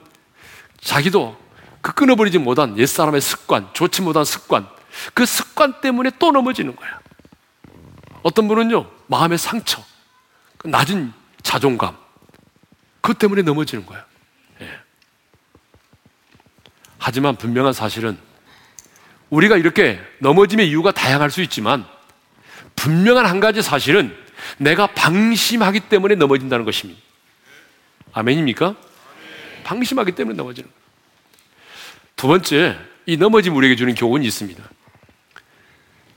자기도 0.82 1.38
그 1.82 1.93
끊어버리지 1.93 2.38
못한 2.38 2.78
옛사람의 2.78 3.21
습관, 3.21 3.69
좋지 3.73 4.02
못한 4.02 4.26
습관, 4.26 4.67
그 5.13 5.26
습관 5.26 5.80
때문에 5.80 6.12
또 6.19 6.32
넘어지는 6.32 6.76
거야. 6.76 7.00
어떤 8.23 8.47
분은요, 8.47 8.89
마음의 9.08 9.38
상처, 9.38 9.84
그 10.58 10.67
낮은 10.67 11.13
자존감, 11.43 11.95
그것 13.08 13.20
때문에 13.20 13.41
넘어지는 13.41 13.86
거야. 13.86 14.06
예. 14.60 14.70
하지만 16.98 17.38
분명한 17.38 17.72
사실은 17.72 18.17
우리가 19.30 19.56
이렇게 19.56 20.02
넘어짐의 20.20 20.67
이유가 20.67 20.91
다양할 20.91 21.32
수 21.32 21.41
있지만 21.41 21.86
분명한 22.76 23.26
한 23.26 23.39
가지 23.39 23.62
사실은 23.62 24.13
내가 24.58 24.88
방심하기 24.88 25.82
때문에 25.88 26.15
넘어진다는 26.15 26.65
것입니다. 26.65 27.02
아멘입니까? 28.12 28.76
방심하기 29.63 30.12
때문에 30.12 30.36
넘어지는 30.36 30.70
거예요. 30.70 30.82
두 32.17 32.28
번째, 32.28 32.78
이 33.06 33.15
넘어짐 33.15 33.56
우리에게 33.56 33.78
주는 33.78 33.96
교훈이 33.96 34.28
있습니다. 34.28 34.62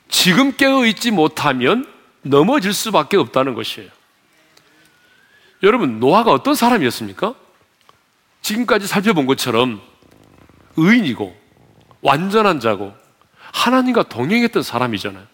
지금 0.08 0.56
깨어 0.56 0.86
있지 0.86 1.12
못하면 1.12 1.86
넘어질 2.22 2.74
수밖에 2.74 3.16
없다는 3.16 3.54
것이에요. 3.54 3.99
여러분, 5.62 6.00
노아가 6.00 6.32
어떤 6.32 6.54
사람이었습니까? 6.54 7.34
지금까지 8.42 8.86
살펴본 8.86 9.26
것처럼 9.26 9.80
의인이고 10.76 11.36
완전한 12.00 12.60
자고 12.60 12.94
하나님과 13.52 14.04
동행했던 14.04 14.62
사람이잖아요. 14.62 15.24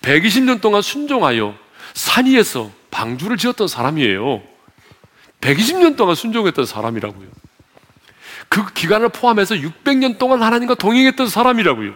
120년 0.00 0.60
동안 0.60 0.80
순종하여 0.80 1.54
산 1.94 2.26
위에서 2.26 2.70
방주를 2.90 3.36
지었던 3.36 3.68
사람이에요. 3.68 4.42
120년 5.40 5.96
동안 5.96 6.14
순종했던 6.14 6.64
사람이라고요. 6.64 7.28
그 8.48 8.72
기간을 8.72 9.10
포함해서 9.10 9.56
600년 9.56 10.18
동안 10.18 10.42
하나님과 10.42 10.74
동행했던 10.74 11.28
사람이라고요. 11.28 11.94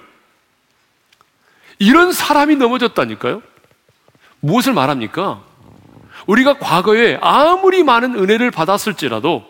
이런 1.78 2.12
사람이 2.12 2.56
넘어졌다니까요. 2.56 3.42
무엇을 4.40 4.74
말합니까? 4.74 5.42
우리가 6.26 6.58
과거에 6.58 7.18
아무리 7.20 7.82
많은 7.82 8.14
은혜를 8.14 8.50
받았을지라도 8.50 9.44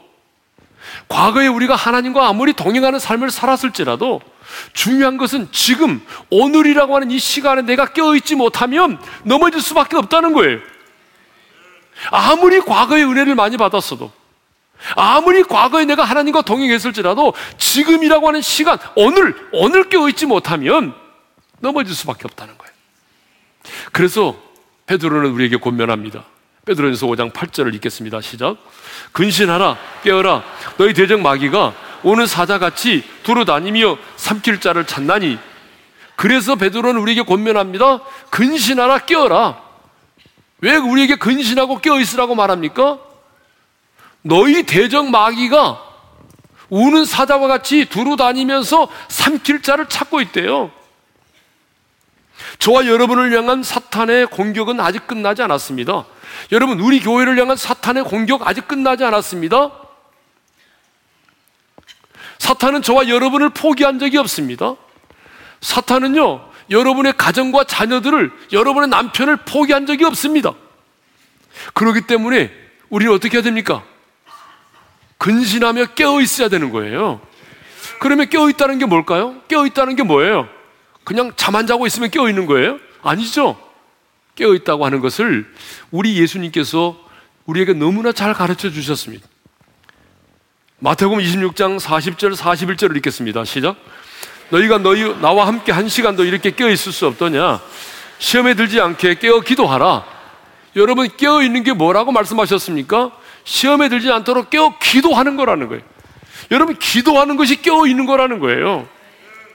과거에 1.08 1.46
우리가 1.46 1.74
하나님과 1.74 2.28
아무리 2.28 2.52
동행하는 2.52 2.98
삶을 2.98 3.30
살았을지라도 3.30 4.20
중요한 4.72 5.16
것은 5.16 5.48
지금 5.52 6.04
오늘이라고 6.30 6.94
하는 6.94 7.10
이 7.10 7.18
시간에 7.18 7.62
내가 7.62 7.86
깨어있지 7.92 8.34
못하면 8.34 8.98
넘어질 9.24 9.60
수밖에 9.60 9.96
없다는 9.96 10.32
거예요. 10.32 10.58
아무리 12.10 12.60
과거에 12.60 13.02
은혜를 13.02 13.34
많이 13.34 13.56
받았어도 13.56 14.10
아무리 14.96 15.42
과거에 15.44 15.84
내가 15.84 16.04
하나님과 16.04 16.42
동행했을지라도 16.42 17.34
지금이라고 17.58 18.26
하는 18.28 18.42
시간 18.42 18.78
오늘 18.96 19.36
오늘 19.52 19.88
깨어있지 19.88 20.26
못하면 20.26 20.94
넘어질 21.60 21.94
수밖에 21.94 22.22
없다는 22.24 22.58
거예요. 22.58 22.72
그래서 23.92 24.36
베드로는 24.86 25.30
우리에게 25.30 25.58
권면합니다. 25.58 26.24
베드로전서 26.64 27.06
5장 27.08 27.32
8절을 27.32 27.74
읽겠습니다. 27.74 28.20
시작. 28.20 28.56
근신하라 29.10 29.76
깨어라 30.04 30.44
너희 30.78 30.94
대적 30.94 31.20
마귀가 31.20 31.74
오는 32.04 32.24
사자같이 32.26 33.02
두루 33.24 33.44
다니며 33.44 33.98
삼킬 34.16 34.60
자를 34.60 34.86
찾나니 34.86 35.38
그래서 36.14 36.54
베드로는 36.54 37.00
우리에게 37.00 37.22
권면합니다. 37.22 38.00
근신하라 38.30 38.98
깨어라. 38.98 39.60
왜 40.60 40.76
우리에게 40.76 41.16
근신하고 41.16 41.80
깨어 41.80 41.98
있으라고 41.98 42.36
말합니까? 42.36 43.00
너희 44.22 44.62
대적 44.62 45.10
마귀가 45.10 45.82
우는 46.70 47.04
사자와 47.04 47.48
같이 47.48 47.86
두루 47.86 48.14
다니면서 48.14 48.88
삼킬 49.08 49.62
자를 49.62 49.88
찾고 49.88 50.20
있대요. 50.20 50.70
저와 52.60 52.86
여러분을 52.86 53.36
향한 53.36 53.64
사탄의 53.64 54.26
공격은 54.26 54.78
아직 54.78 55.08
끝나지 55.08 55.42
않았습니다. 55.42 56.04
여러분, 56.50 56.80
우리 56.80 57.00
교회를 57.00 57.38
향한 57.38 57.56
사탄의 57.56 58.04
공격 58.04 58.46
아직 58.46 58.68
끝나지 58.68 59.04
않았습니다. 59.04 59.70
사탄은 62.38 62.82
저와 62.82 63.08
여러분을 63.08 63.50
포기한 63.50 63.98
적이 63.98 64.18
없습니다. 64.18 64.74
사탄은요, 65.60 66.50
여러분의 66.70 67.14
가정과 67.16 67.64
자녀들을, 67.64 68.32
여러분의 68.52 68.88
남편을 68.88 69.36
포기한 69.38 69.86
적이 69.86 70.04
없습니다. 70.06 70.52
그렇기 71.74 72.02
때문에 72.02 72.50
우리는 72.88 73.12
어떻게 73.14 73.36
해야 73.36 73.42
됩니까? 73.42 73.84
근신하며 75.18 75.86
깨어 75.94 76.20
있어야 76.20 76.48
되는 76.48 76.70
거예요. 76.72 77.20
그러면 78.00 78.28
깨어 78.28 78.48
있다는 78.50 78.78
게 78.78 78.86
뭘까요? 78.86 79.36
깨어 79.46 79.66
있다는 79.66 79.94
게 79.94 80.02
뭐예요? 80.02 80.48
그냥 81.04 81.32
잠 81.36 81.54
안 81.54 81.66
자고 81.66 81.86
있으면 81.86 82.10
깨어 82.10 82.28
있는 82.28 82.46
거예요? 82.46 82.78
아니죠. 83.02 83.56
깨어 84.34 84.54
있다고 84.54 84.84
하는 84.86 85.00
것을 85.00 85.46
우리 85.90 86.18
예수님께서 86.18 86.98
우리에게 87.46 87.74
너무나 87.74 88.12
잘 88.12 88.32
가르쳐 88.34 88.70
주셨습니다. 88.70 89.26
마태복음 90.78 91.18
26장 91.18 91.78
40절 91.78 92.34
41절을 92.34 92.96
읽겠습니다. 92.96 93.44
시작. 93.44 93.76
너희가 94.50 94.78
너희 94.78 95.14
나와 95.20 95.46
함께 95.46 95.72
한 95.72 95.88
시간도 95.88 96.24
이렇게 96.24 96.50
깨어 96.50 96.70
있을 96.70 96.92
수 96.92 97.06
없더냐? 97.06 97.60
시험에 98.18 98.54
들지 98.54 98.80
않게 98.80 99.16
깨어 99.16 99.40
기도하라. 99.40 100.04
여러분 100.76 101.08
깨어 101.16 101.42
있는 101.42 101.62
게 101.62 101.72
뭐라고 101.72 102.12
말씀하셨습니까? 102.12 103.12
시험에 103.44 103.88
들지 103.88 104.10
않도록 104.10 104.50
깨어 104.50 104.78
기도하는 104.78 105.36
거라는 105.36 105.68
거예요. 105.68 105.82
여러분 106.50 106.76
기도하는 106.78 107.36
것이 107.36 107.60
깨어 107.62 107.86
있는 107.86 108.06
거라는 108.06 108.38
거예요. 108.38 108.88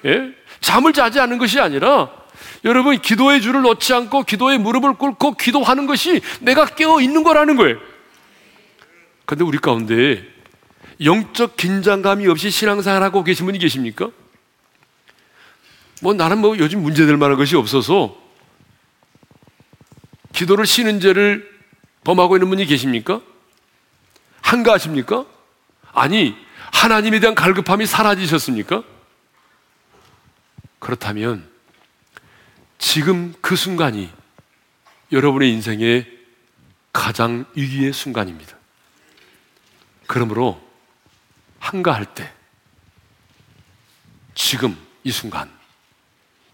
예? 0.05 0.31
잠을 0.61 0.93
자지 0.93 1.19
않는 1.19 1.37
것이 1.37 1.59
아니라 1.59 2.09
여러분 2.67 2.99
기도의 2.99 3.41
줄을 3.41 3.61
놓지 3.61 3.93
않고 3.93 4.23
기도의 4.23 4.57
무릎을 4.57 4.95
꿇고 4.95 5.35
기도하는 5.35 5.87
것이 5.87 6.21
내가 6.41 6.65
깨어 6.65 6.99
있는 6.99 7.23
거라는 7.23 7.55
거예요. 7.55 7.77
근데 9.25 9.45
우리 9.45 9.57
가운데 9.57 10.21
영적 11.01 11.55
긴장감이 11.55 12.27
없이 12.27 12.49
신앙생활 12.49 13.03
하고 13.03 13.23
계신 13.23 13.45
분이 13.45 13.57
계십니까? 13.59 14.09
뭐 16.01 16.13
나는 16.13 16.39
뭐 16.39 16.57
요즘 16.57 16.83
문제될 16.83 17.15
만한 17.15 17.37
것이 17.37 17.55
없어서 17.55 18.17
기도를 20.33 20.65
쉬는 20.65 20.99
죄를 20.99 21.49
범하고 22.03 22.35
있는 22.35 22.49
분이 22.49 22.65
계십니까? 22.65 23.21
한가하십니까? 24.41 25.25
아니, 25.93 26.35
하나님에 26.73 27.21
대한 27.21 27.33
갈급함이 27.33 27.85
사라지셨습니까? 27.85 28.83
그렇다면 30.79 31.56
지금 32.77 33.33
그 33.41 33.55
순간이 33.55 34.11
여러분의 35.11 35.51
인생의 35.51 36.17
가장 36.93 37.45
위기의 37.55 37.93
순간입니다. 37.93 38.57
그러므로 40.07 40.61
한가할 41.59 42.05
때 42.13 42.31
지금 44.33 44.77
이 45.03 45.11
순간 45.11 45.51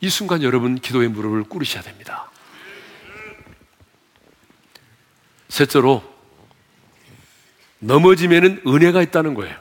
이 0.01 0.09
순간 0.09 0.43
여러분 0.43 0.75
기도의 0.75 1.07
무릎을 1.09 1.43
꿇으셔야 1.43 1.81
됩니다. 1.81 2.29
셋째로 5.47 6.03
넘어짐에는 7.79 8.63
은혜가 8.65 9.01
있다는 9.01 9.33
거예요. 9.33 9.55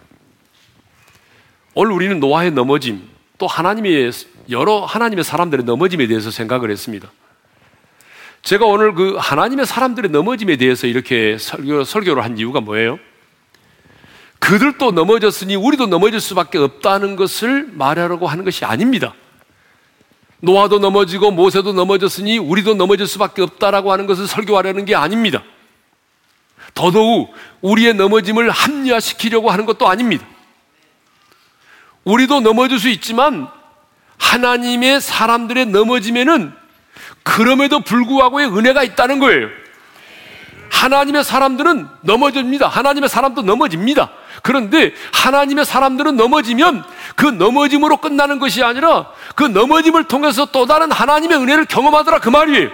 오늘 1.75 1.92
우리는 1.92 2.18
노아의 2.18 2.51
넘어짐, 2.51 3.09
또 3.38 3.46
하나님의 3.46 4.11
여러 4.50 4.85
하나님의 4.85 5.24
사람들의 5.24 5.64
넘어짐에 5.64 6.07
대해서 6.07 6.31
생각을 6.31 6.70
했습니다. 6.70 7.11
제가 8.42 8.66
오늘 8.66 8.94
그 8.94 9.16
하나님의 9.18 9.66
사람들의 9.66 10.11
넘어짐에 10.11 10.57
대해서 10.57 10.87
이렇게 10.87 11.38
설교, 11.38 11.85
설교를 11.85 12.24
한 12.24 12.38
이유가 12.38 12.61
뭐예요? 12.61 12.98
그들도 14.40 14.90
넘어졌으니 14.90 15.55
우리도 15.55 15.87
넘어질 15.87 16.20
수밖에 16.20 16.59
없다는 16.59 17.14
것을 17.14 17.68
말하려고 17.72 18.26
하는 18.26 18.44
것이 18.44 18.64
아닙니다. 18.64 19.14
노아도 20.40 20.81
넘어지고 20.81 21.31
모세도 21.31 21.72
넘어졌으니 21.72 22.38
우리도 22.38 22.74
넘어질 22.74 23.07
수밖에 23.07 23.42
없다라고 23.42 23.92
하는 23.92 24.07
것을 24.07 24.26
설교하려는 24.26 24.85
게 24.85 24.96
아닙니다. 24.96 25.44
더더욱 26.74 27.33
우리의 27.61 27.94
넘어짐을 27.94 28.50
합리화시키려고 28.50 29.52
하는 29.52 29.66
것도 29.66 29.88
아닙니다. 29.88 30.26
우리도 32.02 32.40
넘어질 32.40 32.81
수 32.81 32.88
있지만 32.88 33.48
하나님의 34.22 35.00
사람들의 35.00 35.66
넘어짐에는 35.66 36.52
그럼에도 37.24 37.80
불구하고의 37.80 38.46
은혜가 38.56 38.82
있다는 38.85 39.18
거예요. 39.18 39.48
하나님의 40.70 41.22
사람들은 41.22 41.87
넘어집니다. 42.02 42.66
하나님의 42.68 43.08
사람도 43.08 43.42
넘어집니다. 43.42 44.11
그런데 44.42 44.94
하나님의 45.12 45.64
사람들은 45.64 46.16
넘어지면 46.16 46.82
그 47.14 47.26
넘어짐으로 47.26 47.98
끝나는 47.98 48.38
것이 48.38 48.62
아니라 48.64 49.11
그 49.37 49.44
넘어짐을 49.44 50.04
통해서 50.04 50.46
또 50.46 50.66
다른 50.66 50.90
하나님의 50.90 51.38
은혜를 51.38 51.66
경험하더라 51.66 52.20
그 52.20 52.28
말이에요. 52.30 52.70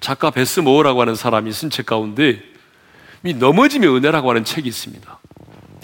작가 0.00 0.30
베스 0.30 0.60
모어라고 0.60 1.00
하는 1.00 1.14
사람이 1.14 1.52
쓴 1.52 1.70
책 1.70 1.86
가운데 1.86 2.40
이 3.24 3.34
넘어짐의 3.34 3.88
은혜라고 3.94 4.30
하는 4.30 4.44
책이 4.44 4.68
있습니다. 4.68 5.18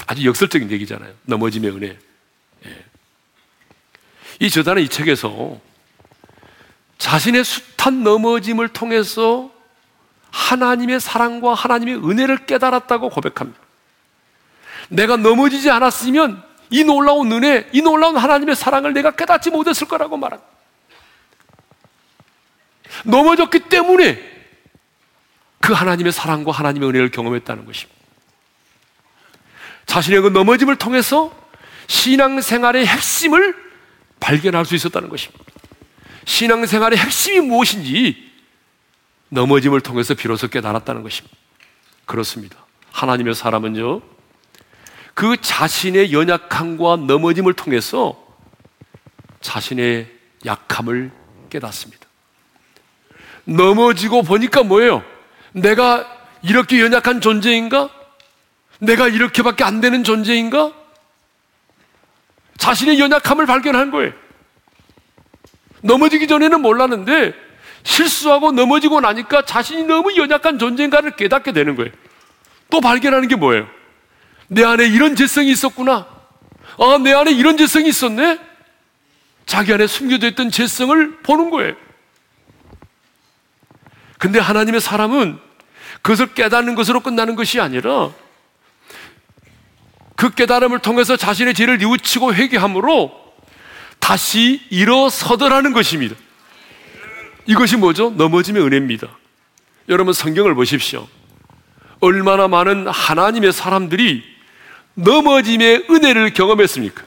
아주 0.07 0.25
역설적인 0.27 0.71
얘기잖아요. 0.71 1.11
넘어짐의 1.25 1.71
은혜. 1.71 1.99
예. 4.45 4.47
이 4.47 4.51
저자는 4.51 4.83
이 4.83 4.89
책에서 4.89 5.59
자신의 6.99 7.45
숱한 7.45 8.05
넘어짐을 8.05 8.69
통해서 8.69 9.51
하나님의 10.31 11.01
사랑과 11.01 11.55
하나님의 11.55 11.97
은혜를 11.97 12.47
깨달았다고 12.47 13.09
고백합니다. 13.09 13.59
내가 14.89 15.17
넘어지지 15.17 15.71
않았으면 15.71 16.43
이 16.71 16.85
놀라운 16.85 17.33
은혜, 17.33 17.69
이 17.73 17.81
놀라운 17.81 18.17
하나님의 18.17 18.55
사랑을 18.55 18.93
내가 18.93 19.13
깨닫지 19.13 19.51
못했을 19.51 19.89
거라고 19.89 20.17
말합니다. 20.17 20.51
넘어졌기 23.05 23.61
때문에 23.61 24.33
그 25.61 25.73
하나님의 25.73 26.13
사랑과 26.13 26.53
하나님의 26.53 26.89
은혜를 26.89 27.11
경험했다는 27.11 27.65
것입니다. 27.65 27.95
자신의 29.87 30.21
그 30.21 30.29
넘어짐을 30.29 30.77
통해서 30.77 31.35
신앙생활의 31.87 32.87
핵심을 32.87 33.65
발견할 34.21 34.65
수 34.65 34.75
있었다는 34.75 35.09
것입니다. 35.09 35.45
신앙생활의 36.25 36.99
핵심이 36.99 37.41
무엇인지 37.41 38.33
넘어짐을 39.29 39.81
통해서 39.81 40.15
비로소 40.15 40.49
깨달았다는 40.49 41.03
것입니다. 41.03 41.37
그렇습니다. 42.07 42.57
하나님의 42.93 43.35
사람은요, 43.35 44.01
그 45.15 45.37
자신의 45.41 46.13
연약함과 46.13 46.97
넘어짐을 46.97 47.55
통해서 47.55 48.21
자신의 49.41 50.11
약함을 50.47 51.11
깨닫습니다. 51.51 52.07
넘어지고 53.45 54.23
보니까 54.23 54.63
뭐예요? 54.63 55.05
내가 55.53 56.07
이렇게 56.43 56.81
연약한 56.81 57.21
존재인가? 57.21 57.91
내가 58.79 59.09
이렇게밖에 59.09 59.65
안 59.65 59.81
되는 59.81 60.03
존재인가? 60.05 60.73
자신의 62.59 62.99
연약함을 62.99 63.47
발견한 63.47 63.91
거예요. 63.91 64.13
넘어지기 65.83 66.27
전에는 66.27 66.61
몰랐는데 66.63 67.35
실수하고 67.83 68.53
넘어지고 68.53 69.01
나니까 69.01 69.45
자신이 69.45 69.85
너무 69.85 70.17
연약한 70.17 70.59
존재인가를 70.59 71.17
깨닫게 71.17 71.53
되는 71.53 71.77
거예요. 71.77 71.93
또 72.71 72.81
발견하는 72.81 73.29
게 73.29 73.37
뭐예요? 73.37 73.69
내 74.49 74.65
안에 74.65 74.87
이런 74.87 75.15
재성이 75.15 75.51
있었구나. 75.51 76.07
아, 76.79 76.99
내 77.03 77.13
안에 77.13 77.31
이런 77.33 77.57
재성이 77.57 77.89
있었네? 77.89 78.39
자기 79.47 79.73
안에 79.73 79.87
숨겨져 79.87 80.29
있던 80.29 80.51
재성을 80.51 81.19
보는 81.23 81.51
거예요. 81.51 81.75
근데 84.19 84.39
하나님의 84.39 84.81
사람은 84.81 85.39
그것을 86.01 86.33
깨닫는 86.35 86.75
것으로 86.75 87.01
끝나는 87.01 87.37
것이 87.37 87.61
아니라 87.61 88.11
그 90.17 90.31
깨달음을 90.31 90.79
통해서 90.79 91.17
자신의 91.17 91.55
죄를 91.55 91.79
뉘우치고 91.79 92.35
회개함으로 92.35 93.13
다시 93.99 94.61
일어서더라는 94.71 95.73
것입니다. 95.73 96.15
이것이 97.47 97.77
뭐죠? 97.77 98.11
넘어짐의 98.11 98.63
은혜입니다. 98.63 99.09
여러분 99.89 100.13
성경을 100.13 100.55
보십시오. 100.55 101.07
얼마나 102.01 102.49
많은 102.49 102.87
하나님의 102.87 103.53
사람들이 103.53 104.23
넘어짐의 104.95 105.87
은혜를 105.91 106.33
경험했습니까? 106.35 107.03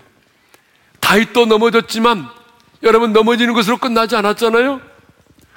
다윗도 1.00 1.46
넘어졌지만 1.46 2.28
여러분 2.84 3.14
넘어지는 3.14 3.54
것으로 3.54 3.78
끝나지 3.78 4.16
않았잖아요. 4.16 4.82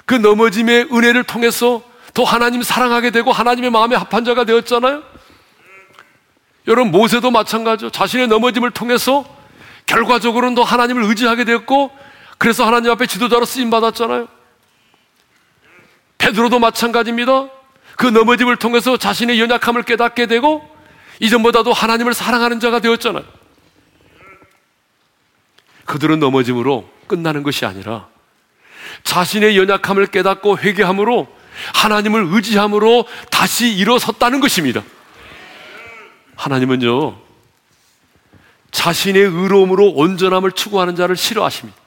그 0.05 0.15
넘어짐의 0.15 0.87
은혜를 0.91 1.23
통해서 1.23 1.83
더 2.13 2.23
하나님 2.23 2.61
사랑하게 2.61 3.11
되고 3.11 3.31
하나님의 3.31 3.69
마음에 3.69 3.95
합한 3.95 4.25
자가 4.25 4.43
되었잖아요. 4.45 5.03
여러분 6.67 6.91
모세도 6.91 7.31
마찬가지죠. 7.31 7.89
자신의 7.89 8.27
넘어짐을 8.27 8.71
통해서 8.71 9.25
결과적으로는 9.85 10.55
더 10.55 10.63
하나님을 10.63 11.03
의지하게 11.03 11.43
되었고 11.43 11.91
그래서 12.37 12.65
하나님 12.65 12.91
앞에 12.91 13.07
지도자로 13.07 13.45
쓰임 13.45 13.69
받았잖아요. 13.69 14.27
베드로도 16.17 16.59
마찬가지입니다. 16.59 17.49
그 17.97 18.07
넘어짐을 18.07 18.57
통해서 18.57 18.97
자신의 18.97 19.39
연약함을 19.39 19.83
깨닫게 19.83 20.27
되고 20.27 20.67
이전보다도 21.19 21.73
하나님을 21.73 22.13
사랑하는 22.13 22.59
자가 22.59 22.79
되었잖아요. 22.79 23.23
그들은 25.85 26.19
넘어짐으로 26.19 26.89
끝나는 27.07 27.43
것이 27.43 27.65
아니라 27.65 28.07
자신의 29.03 29.57
연약함을 29.57 30.07
깨닫고 30.07 30.59
회개함으로 30.59 31.27
하나님을 31.75 32.27
의지함으로 32.29 33.05
다시 33.29 33.73
일어섰다는 33.73 34.39
것입니다. 34.39 34.83
하나님은요, 36.41 37.17
자신의 38.71 39.21
의로움으로 39.21 39.91
온전함을 39.91 40.53
추구하는 40.53 40.95
자를 40.95 41.15
싫어하십니다. 41.15 41.79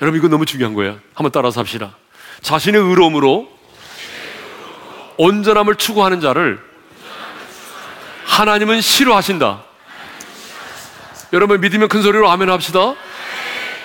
여러분 0.00 0.18
이거 0.18 0.28
너무 0.28 0.46
중요한 0.46 0.72
거예요. 0.72 0.98
한번 1.12 1.30
따라서 1.30 1.60
합시다. 1.60 1.96
자신의 2.40 2.80
의로움으로 2.80 3.46
온전함을 5.18 5.74
추구하는 5.74 6.22
자를 6.22 6.64
하나님은 8.24 8.80
싫어하신다. 8.80 9.62
여러분 11.34 11.60
믿으면 11.60 11.88
큰 11.88 12.00
소리로 12.00 12.30
아멘 12.30 12.48
합시다. 12.48 12.94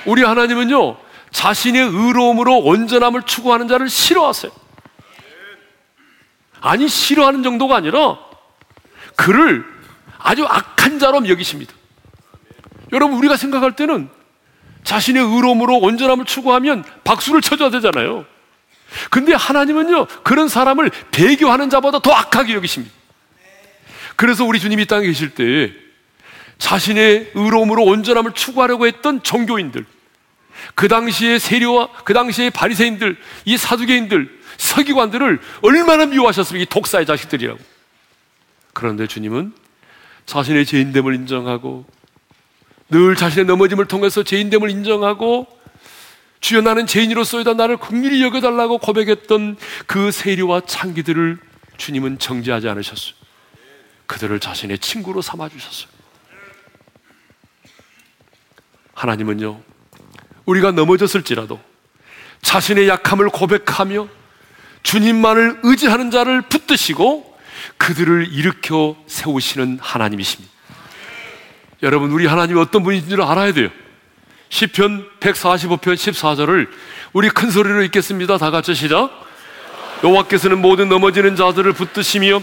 우리 0.05 0.23
하나님은요, 0.23 0.95
자신의 1.31 1.81
의로움으로 1.81 2.59
온전함을 2.59 3.23
추구하는 3.23 3.67
자를 3.67 3.89
싫어하세요. 3.89 4.49
아니, 6.61 6.87
싫어하는 6.87 7.43
정도가 7.43 7.75
아니라 7.75 8.28
그를 9.19 9.65
아주 10.17 10.45
악한 10.45 10.97
자로 10.97 11.27
여기십니다. 11.27 11.73
여러분, 12.93 13.17
우리가 13.17 13.35
생각할 13.35 13.75
때는 13.75 14.07
자신의 14.85 15.21
의로움으로 15.21 15.77
온전함을 15.77 16.23
추구하면 16.23 16.85
박수를 17.03 17.41
쳐줘야 17.41 17.69
되잖아요. 17.69 18.25
근데 19.09 19.33
하나님은요, 19.33 20.05
그런 20.23 20.47
사람을 20.47 20.89
배교하는 21.11 21.69
자보다 21.69 21.99
더 21.99 22.13
악하게 22.13 22.53
여기십니다. 22.53 22.95
그래서 24.15 24.45
우리 24.45 24.57
주님이 24.57 24.85
땅에 24.85 25.05
계실 25.05 25.31
때 25.31 25.73
자신의 26.57 27.31
의로움으로 27.35 27.83
온전함을 27.83 28.31
추구하려고 28.31 28.87
했던 28.87 29.21
종교인들, 29.21 29.85
그 30.75 30.87
당시의 30.87 31.39
세리와 31.39 31.89
그 32.05 32.13
당시의 32.13 32.51
바리새인들, 32.51 33.17
이 33.43 33.57
사두개인들, 33.57 34.39
서기관들을 34.55 35.39
얼마나 35.61 36.05
미워하셨습니까? 36.05 36.63
이 36.63 36.65
독사의 36.67 37.05
자식들이라고. 37.05 37.68
그런데 38.73 39.07
주님은 39.07 39.53
자신의 40.25 40.65
죄인됨을 40.65 41.15
인정하고 41.15 41.85
늘 42.89 43.15
자신의 43.15 43.45
넘어짐을 43.45 43.85
통해서 43.85 44.23
죄인됨을 44.23 44.69
인정하고 44.69 45.47
주여 46.39 46.61
나는 46.61 46.87
죄인으로서이다 46.87 47.53
나를 47.53 47.77
긍휼히 47.77 48.23
여겨달라고 48.23 48.77
고백했던 48.77 49.57
그 49.85 50.11
세리와 50.11 50.61
창기들을 50.61 51.37
주님은 51.77 52.19
정죄하지 52.19 52.67
않으셨어요. 52.69 53.13
그들을 54.05 54.39
자신의 54.39 54.79
친구로 54.79 55.21
삼아주셨어요. 55.21 55.89
하나님은요, 58.93 59.61
우리가 60.45 60.71
넘어졌을지라도 60.71 61.59
자신의 62.41 62.87
약함을 62.87 63.29
고백하며 63.29 64.07
주님만을 64.83 65.59
의지하는 65.63 66.09
자를 66.09 66.41
붙드시고 66.41 67.28
그들을 67.77 68.29
일으켜 68.31 68.95
세우시는 69.07 69.79
하나님이십니다. 69.81 70.51
여러분, 71.83 72.11
우리 72.11 72.25
하나님이 72.25 72.59
어떤 72.59 72.83
분인지를 72.83 73.23
알아야 73.23 73.53
돼요. 73.53 73.69
시편 74.49 75.07
145편 75.19 75.95
14절을 75.95 76.67
우리 77.13 77.29
큰 77.29 77.51
소리로 77.51 77.83
읽겠습니다. 77.83 78.37
다 78.37 78.51
같이 78.51 78.73
시작. 78.73 79.09
여호와께서는 80.03 80.59
모든 80.59 80.89
넘어지는 80.89 81.35
자들을 81.35 81.71
붙드시며 81.73 82.41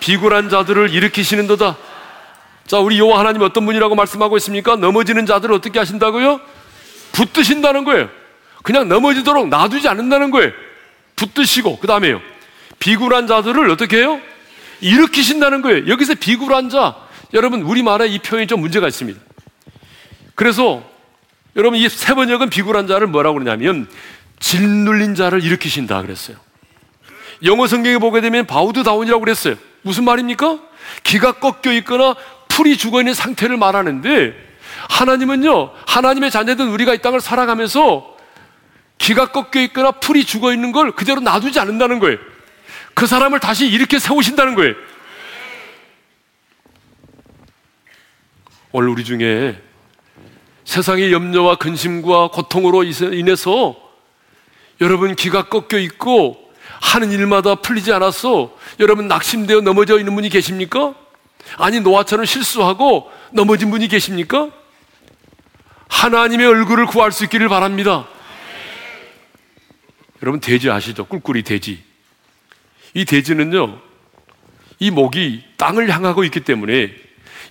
비굴한 0.00 0.48
자들을 0.48 0.90
일으키시는도다. 0.90 1.76
자, 2.66 2.78
우리 2.78 2.98
여호와 2.98 3.18
하나님 3.18 3.42
어떤 3.42 3.66
분이라고 3.66 3.94
말씀하고 3.94 4.36
있습니까? 4.38 4.76
넘어지는 4.76 5.26
자들을 5.26 5.54
어떻게 5.54 5.78
하신다고요? 5.78 6.40
붙드신다는 7.12 7.84
거예요. 7.84 8.08
그냥 8.62 8.88
넘어지도록 8.88 9.48
놔두지 9.48 9.88
않는다는 9.88 10.30
거예요. 10.30 10.52
붙드시고 11.16 11.78
그 11.80 11.86
다음에요. 11.86 12.20
비굴한 12.78 13.26
자들을 13.26 13.68
어떻게 13.70 13.98
해요? 13.98 14.20
일으키신다는 14.80 15.62
거예요. 15.62 15.88
여기서 15.88 16.14
비굴한 16.14 16.68
자, 16.68 16.96
여러분 17.32 17.62
우리말에 17.62 18.08
이 18.08 18.18
표현이 18.18 18.46
좀 18.46 18.60
문제가 18.60 18.88
있습니다. 18.88 19.20
그래서 20.34 20.82
여러분 21.56 21.78
이 21.78 21.88
세 21.88 22.14
번역은 22.14 22.50
비굴한 22.50 22.86
자를 22.86 23.06
뭐라고 23.06 23.38
그러냐면 23.38 23.88
짓눌린 24.38 25.14
자를 25.14 25.42
일으키신다 25.42 26.02
그랬어요. 26.02 26.36
영어 27.44 27.66
성경에 27.66 27.98
보게 27.98 28.20
되면 28.20 28.46
bowed 28.46 28.82
down이라고 28.82 29.20
그랬어요. 29.20 29.56
무슨 29.82 30.04
말입니까? 30.04 30.58
기가 31.02 31.32
꺾여 31.32 31.72
있거나 31.78 32.14
풀이 32.48 32.76
죽어 32.76 33.00
있는 33.00 33.14
상태를 33.14 33.56
말하는데 33.56 34.34
하나님은요, 34.88 35.72
하나님의 35.86 36.30
자녀들 36.30 36.66
우리가 36.66 36.94
이 36.94 36.98
땅을 36.98 37.20
살아가면서 37.20 38.16
기가 38.98 39.26
꺾여 39.32 39.62
있거나 39.64 39.92
풀이 39.92 40.24
죽어 40.24 40.52
있는 40.52 40.72
걸 40.72 40.92
그대로 40.92 41.20
놔두지 41.20 41.58
않는다는 41.60 41.98
거예요. 41.98 42.18
그 42.94 43.06
사람을 43.06 43.40
다시 43.40 43.66
이렇게 43.66 43.98
세우신다는 43.98 44.54
거예요. 44.54 44.74
오늘 48.72 48.88
우리 48.88 49.04
중에 49.04 49.60
세상의 50.64 51.12
염려와 51.12 51.56
근심과 51.56 52.28
고통으로 52.28 52.84
인해서 52.84 53.76
여러분 54.80 55.16
기가 55.16 55.48
꺾여 55.48 55.80
있고 55.80 56.50
하는 56.80 57.10
일마다 57.10 57.56
풀리지 57.56 57.92
않아서 57.92 58.56
여러분 58.78 59.08
낙심되어 59.08 59.60
넘어져 59.62 59.98
있는 59.98 60.14
분이 60.14 60.28
계십니까? 60.28 60.94
아니 61.58 61.80
노아처럼 61.80 62.24
실수하고 62.24 63.10
넘어진 63.32 63.70
분이 63.70 63.88
계십니까? 63.88 64.50
하나님의 65.88 66.46
얼굴을 66.46 66.86
구할 66.86 67.12
수 67.12 67.24
있기를 67.24 67.48
바랍니다. 67.48 68.06
여러분 70.22 70.40
돼지 70.40 70.70
아시죠? 70.70 71.06
꿀꿀이 71.06 71.42
돼지. 71.42 71.89
이 72.94 73.04
돼지는요. 73.04 73.80
이 74.78 74.90
목이 74.90 75.44
땅을 75.56 75.90
향하고 75.90 76.24
있기 76.24 76.40
때문에 76.40 76.94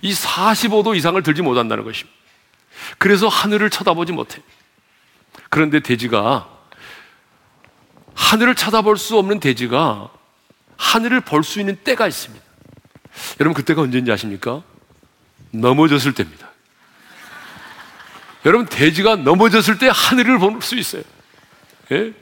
이 0.02 0.12
45도 0.12 0.96
이상을 0.96 1.22
들지 1.22 1.42
못한다는 1.42 1.84
것입니다. 1.84 2.16
그래서 2.98 3.28
하늘을 3.28 3.70
쳐다보지 3.70 4.12
못해. 4.12 4.40
그런데 5.48 5.80
돼지가 5.80 6.48
하늘을 8.14 8.54
쳐다볼 8.54 8.96
수 8.96 9.16
없는 9.18 9.40
돼지가 9.40 10.10
하늘을 10.76 11.20
볼 11.20 11.42
수 11.42 11.60
있는 11.60 11.76
때가 11.76 12.06
있습니다. 12.08 12.44
여러분 13.40 13.54
그때가 13.54 13.82
언제인지 13.82 14.10
아십니까? 14.10 14.62
넘어졌을 15.50 16.14
때입니다. 16.14 16.48
여러분 18.46 18.66
돼지가 18.66 19.16
넘어졌을 19.16 19.78
때 19.78 19.90
하늘을 19.92 20.38
볼 20.38 20.62
수 20.62 20.76
있어요. 20.76 21.02
예? 21.92 22.12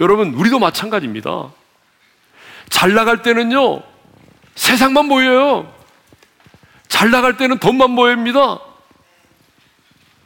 여러분 0.00 0.34
우리도 0.34 0.58
마찬가지입니다. 0.58 1.50
잘 2.68 2.94
나갈 2.94 3.22
때는요 3.22 3.82
세상만 4.54 5.08
보여요. 5.08 5.72
잘 6.88 7.10
나갈 7.10 7.36
때는 7.36 7.58
돈만 7.58 7.94
보입니다. 7.94 8.58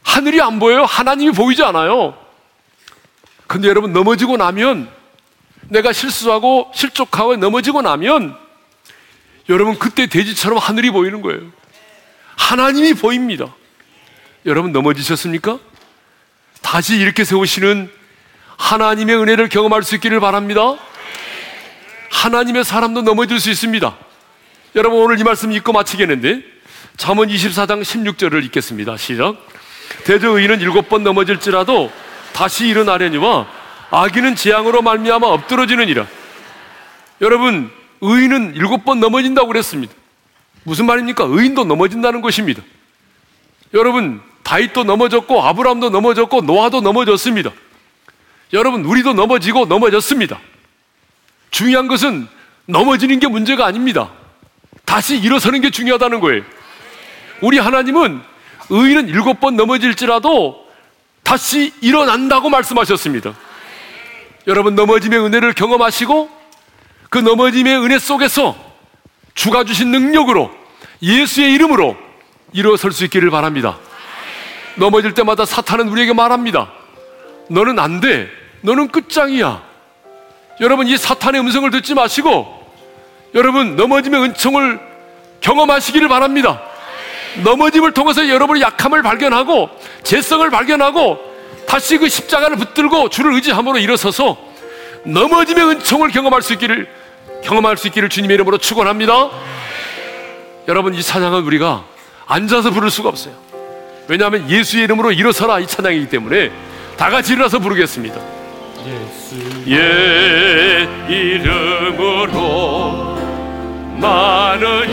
하늘이 0.03 0.41
안 0.41 0.59
보여요. 0.59 0.85
하나님이 0.85 1.31
보이지 1.31 1.63
않아요. 1.63 2.17
근데 3.47 3.67
여러분 3.67 3.91
넘어지고 3.93 4.37
나면 4.37 4.89
내가 5.63 5.93
실수하고 5.93 6.71
실족하고 6.73 7.35
넘어지고 7.35 7.81
나면 7.81 8.37
여러분 9.49 9.77
그때 9.77 10.07
돼지처럼 10.07 10.57
하늘이 10.57 10.91
보이는 10.91 11.21
거예요. 11.21 11.41
하나님이 12.37 12.93
보입니다. 12.93 13.53
여러분 14.45 14.71
넘어지셨습니까? 14.71 15.59
다시 16.61 16.97
이렇게 16.97 17.23
세우시는 17.23 17.91
하나님의 18.57 19.15
은혜를 19.17 19.49
경험할 19.49 19.83
수 19.83 19.95
있기를 19.95 20.19
바랍니다. 20.19 20.77
하나님의 22.11 22.63
사람도 22.63 23.01
넘어질 23.01 23.39
수 23.39 23.49
있습니다. 23.49 23.97
여러분 24.75 24.99
오늘 24.99 25.19
이 25.19 25.23
말씀 25.23 25.51
읽고 25.51 25.71
마치겠는데 25.71 26.43
잠언 26.97 27.29
24장 27.29 27.81
16절을 27.81 28.43
읽겠습니다. 28.45 28.97
시작. 28.97 29.35
대저 30.03 30.29
의인은 30.29 30.61
일곱 30.61 30.89
번 30.89 31.03
넘어질지라도 31.03 31.91
다시 32.33 32.67
일어나려니와 32.67 33.47
악인은 33.89 34.35
재앙으로 34.35 34.81
말미암아 34.81 35.25
엎드러지느니라. 35.25 36.05
여러분 37.21 37.71
의인은 38.01 38.55
일곱 38.55 38.85
번 38.85 38.99
넘어진다고 38.99 39.47
그랬습니다. 39.47 39.93
무슨 40.63 40.85
말입니까? 40.85 41.25
의인도 41.27 41.63
넘어진다는 41.63 42.21
것입니다. 42.21 42.61
여러분 43.73 44.21
다윗도 44.43 44.83
넘어졌고 44.83 45.41
아브라함도 45.43 45.89
넘어졌고 45.89 46.41
노아도 46.41 46.81
넘어졌습니다. 46.81 47.51
여러분 48.53 48.83
우리도 48.85 49.13
넘어지고 49.13 49.65
넘어졌습니다. 49.65 50.39
중요한 51.51 51.87
것은 51.87 52.27
넘어지는 52.65 53.19
게 53.19 53.27
문제가 53.27 53.65
아닙니다. 53.65 54.09
다시 54.85 55.17
일어서는 55.17 55.61
게 55.61 55.69
중요하다는 55.69 56.19
거예요. 56.21 56.43
우리 57.41 57.59
하나님은 57.59 58.21
의인은 58.69 59.09
일곱 59.09 59.39
번 59.39 59.55
넘어질지라도 59.55 60.65
다시 61.23 61.73
일어난다고 61.81 62.49
말씀하셨습니다. 62.49 63.33
여러분 64.47 64.75
넘어짐의 64.75 65.19
은혜를 65.19 65.53
경험하시고 65.53 66.29
그 67.09 67.17
넘어짐의 67.19 67.77
은혜 67.77 67.99
속에서 67.99 68.55
주가 69.35 69.63
주신 69.63 69.91
능력으로 69.91 70.51
예수의 71.01 71.53
이름으로 71.53 71.97
일어설 72.53 72.91
수 72.91 73.03
있기를 73.05 73.29
바랍니다. 73.29 73.77
넘어질 74.75 75.13
때마다 75.13 75.45
사탄은 75.45 75.89
우리에게 75.89 76.13
말합니다. 76.13 76.71
너는 77.49 77.79
안 77.79 77.99
돼. 77.99 78.29
너는 78.61 78.89
끝장이야. 78.89 79.70
여러분 80.61 80.87
이 80.87 80.95
사탄의 80.95 81.41
음성을 81.41 81.69
듣지 81.71 81.95
마시고 81.95 82.61
여러분 83.33 83.75
넘어짐의 83.75 84.21
은총을 84.21 84.79
경험하시기를 85.41 86.07
바랍니다. 86.07 86.61
넘어짐을 87.43 87.93
통해서 87.93 88.29
여러분의 88.29 88.61
약함을 88.61 89.01
발견하고 89.01 89.69
재성을 90.03 90.47
발견하고 90.49 91.19
다시 91.67 91.97
그 91.97 92.07
십자가를 92.07 92.57
붙들고 92.57 93.09
주를 93.09 93.33
의지함으로 93.33 93.79
일어서서 93.79 94.37
넘어짐의 95.05 95.65
은총을 95.65 96.11
경험할 96.11 96.43
수 96.43 96.53
있기를 96.53 96.87
경험할 97.43 97.77
수 97.77 97.87
있기를 97.87 98.09
주님의 98.09 98.35
이름으로 98.35 98.59
축원합니다. 98.59 99.31
여러분 100.67 100.93
이 100.93 101.01
찬양은 101.01 101.41
우리가 101.43 101.85
앉아서 102.27 102.69
부를 102.69 102.91
수가 102.91 103.09
없어요. 103.09 103.33
왜냐하면 104.07 104.47
예수의 104.47 104.83
이름으로 104.83 105.11
일어서라 105.11 105.59
이 105.59 105.65
찬양이기 105.65 106.09
때문에 106.09 106.51
다 106.97 107.09
같이 107.09 107.33
일어나서 107.33 107.57
부르겠습니다. 107.57 108.40
예 109.67 110.87
이름으로 111.07 112.51
나는 113.99 114.89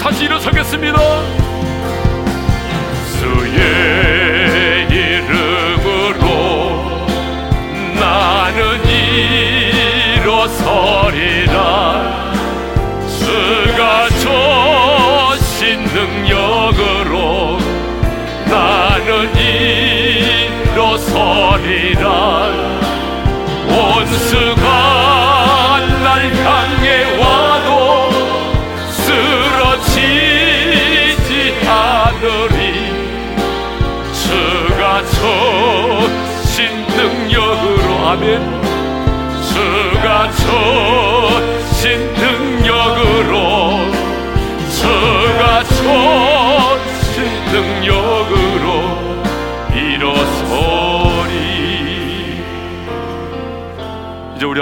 다시 0.04 0.24
일어서겠습니다 0.26 1.53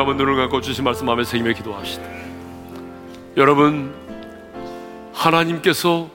한번 0.02 0.16
눈을 0.16 0.36
감고 0.36 0.60
주신 0.60 0.84
말씀 0.84 1.06
마음에 1.06 1.24
새기며 1.24 1.52
기도합시다 1.52 2.02
여러분 3.36 3.94
하나님께서 5.12 6.08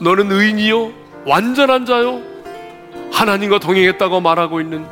너는 0.00 0.30
의인이요 0.32 0.92
완전한 1.26 1.86
자요 1.86 2.22
하나님과 3.12 3.58
동행했다고 3.58 4.20
말하고 4.20 4.60
있는 4.60 4.86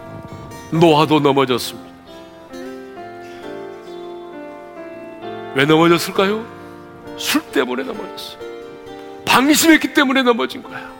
노아도 0.71 1.19
넘어졌습니다. 1.21 1.91
왜 5.55 5.65
넘어졌을까요? 5.65 6.47
술 7.17 7.43
때문에 7.43 7.83
넘어졌어요. 7.83 8.39
방심했기 9.25 9.95
때문에 9.95 10.23
넘어진 10.23 10.63
거야. 10.63 10.91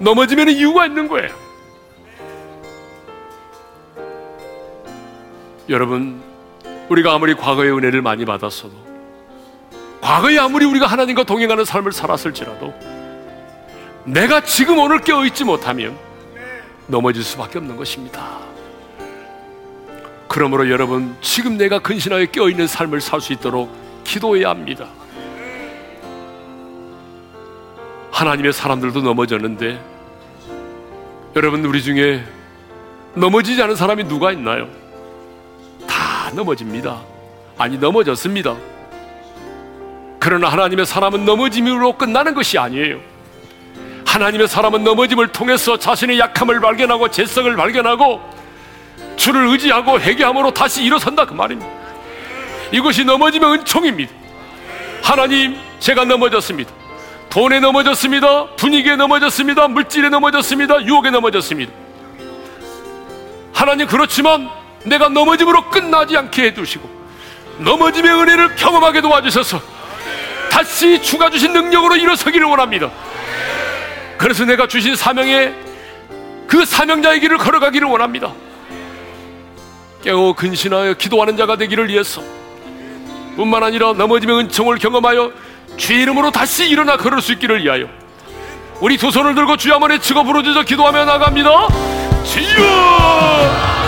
넘어지면 0.00 0.48
이유가 0.50 0.86
있는 0.86 1.06
거예요. 1.06 1.45
여러분, 5.68 6.22
우리가 6.88 7.14
아무리 7.14 7.34
과거의 7.34 7.72
은혜를 7.72 8.00
많이 8.00 8.24
받았어도, 8.24 8.72
과거에 10.00 10.38
아무리 10.38 10.64
우리가 10.64 10.86
하나님과 10.86 11.24
동행하는 11.24 11.64
삶을 11.64 11.90
살았을지라도, 11.92 12.72
내가 14.04 14.42
지금 14.42 14.78
오늘 14.78 15.00
깨어있지 15.00 15.42
못하면 15.44 15.98
넘어질 16.86 17.24
수밖에 17.24 17.58
없는 17.58 17.76
것입니다. 17.76 18.38
그러므로 20.28 20.70
여러분, 20.70 21.16
지금 21.20 21.56
내가 21.56 21.80
근신하여 21.80 22.26
깨어있는 22.26 22.68
삶을 22.68 23.00
살 23.00 23.20
수 23.20 23.32
있도록 23.32 23.68
기도해야 24.04 24.50
합니다. 24.50 24.86
하나님의 28.12 28.52
사람들도 28.52 29.02
넘어졌는데, 29.02 29.80
여러분, 31.34 31.64
우리 31.64 31.82
중에 31.82 32.24
넘어지지 33.14 33.60
않은 33.62 33.74
사람이 33.74 34.04
누가 34.04 34.30
있나요? 34.30 34.68
다 36.26 36.32
넘어집니다. 36.34 37.02
아니, 37.56 37.78
넘어졌습니다. 37.78 38.56
그러나 40.18 40.48
하나님의 40.48 40.84
사람은 40.84 41.24
넘어짐으로 41.24 41.96
끝나는 41.96 42.34
것이 42.34 42.58
아니에요. 42.58 42.98
하나님의 44.04 44.48
사람은 44.48 44.82
넘어짐을 44.82 45.28
통해서 45.28 45.78
자신의 45.78 46.18
약함을 46.18 46.60
발견하고 46.60 47.10
재성을 47.12 47.54
발견하고 47.54 48.20
주를 49.16 49.46
의지하고 49.48 50.00
회개함으로 50.00 50.52
다시 50.52 50.82
일어선다 50.82 51.26
그 51.26 51.34
말입니다. 51.34 51.70
이것이 52.72 53.04
넘어짐의 53.04 53.52
은총입니다. 53.52 54.12
하나님, 55.04 55.56
제가 55.78 56.04
넘어졌습니다. 56.06 56.72
돈에 57.30 57.60
넘어졌습니다. 57.60 58.46
분위기에 58.56 58.96
넘어졌습니다. 58.96 59.68
물질에 59.68 60.08
넘어졌습니다. 60.08 60.82
유혹에 60.86 61.10
넘어졌습니다. 61.10 61.72
하나님 63.52 63.86
그렇지만 63.86 64.65
내가 64.86 65.08
넘어짐으로 65.08 65.68
끝나지 65.68 66.16
않게 66.16 66.44
해두시고 66.46 66.88
넘어짐의 67.58 68.12
은혜를 68.12 68.56
경험하게 68.56 69.00
도와주셔서 69.00 69.60
다시 70.50 71.02
주가 71.02 71.28
주신 71.28 71.52
능력으로 71.52 71.96
일어서기를 71.96 72.46
원합니다. 72.46 72.90
그래서 74.16 74.44
내가 74.44 74.66
주신 74.66 74.96
사명에 74.96 75.52
그 76.46 76.64
사명자의 76.64 77.20
길을 77.20 77.38
걸어가기를 77.38 77.88
원합니다. 77.88 78.32
깨어 80.02 80.34
근신하여 80.34 80.94
기도하는 80.94 81.36
자가 81.36 81.56
되기를 81.56 81.88
위해서 81.88 82.22
뿐만 83.36 83.62
아니라 83.64 83.92
넘어짐의 83.92 84.38
은총을 84.38 84.78
경험하여 84.78 85.32
주의 85.76 86.00
이름으로 86.02 86.30
다시 86.30 86.68
일어나 86.68 86.96
걸을 86.96 87.20
수 87.20 87.32
있기를 87.32 87.64
위하여 87.64 87.86
우리 88.80 88.96
두 88.96 89.10
손을 89.10 89.34
들고 89.34 89.56
주여 89.56 89.74
한번 89.74 89.90
외치고 89.90 90.22
부르짖어 90.24 90.62
기도하며 90.62 91.04
나갑니다. 91.04 91.68
주여! 92.24 93.85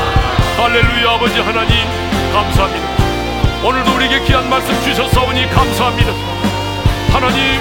할렐루야 0.59 1.13
아버지 1.13 1.39
하나님 1.39 1.71
감사합니다. 2.33 2.89
오늘도 3.63 3.95
우리에게 3.95 4.25
귀한 4.25 4.51
말씀 4.51 4.75
주셨사오니 4.83 5.49
감사합니다. 5.51 6.13
하나님 7.13 7.61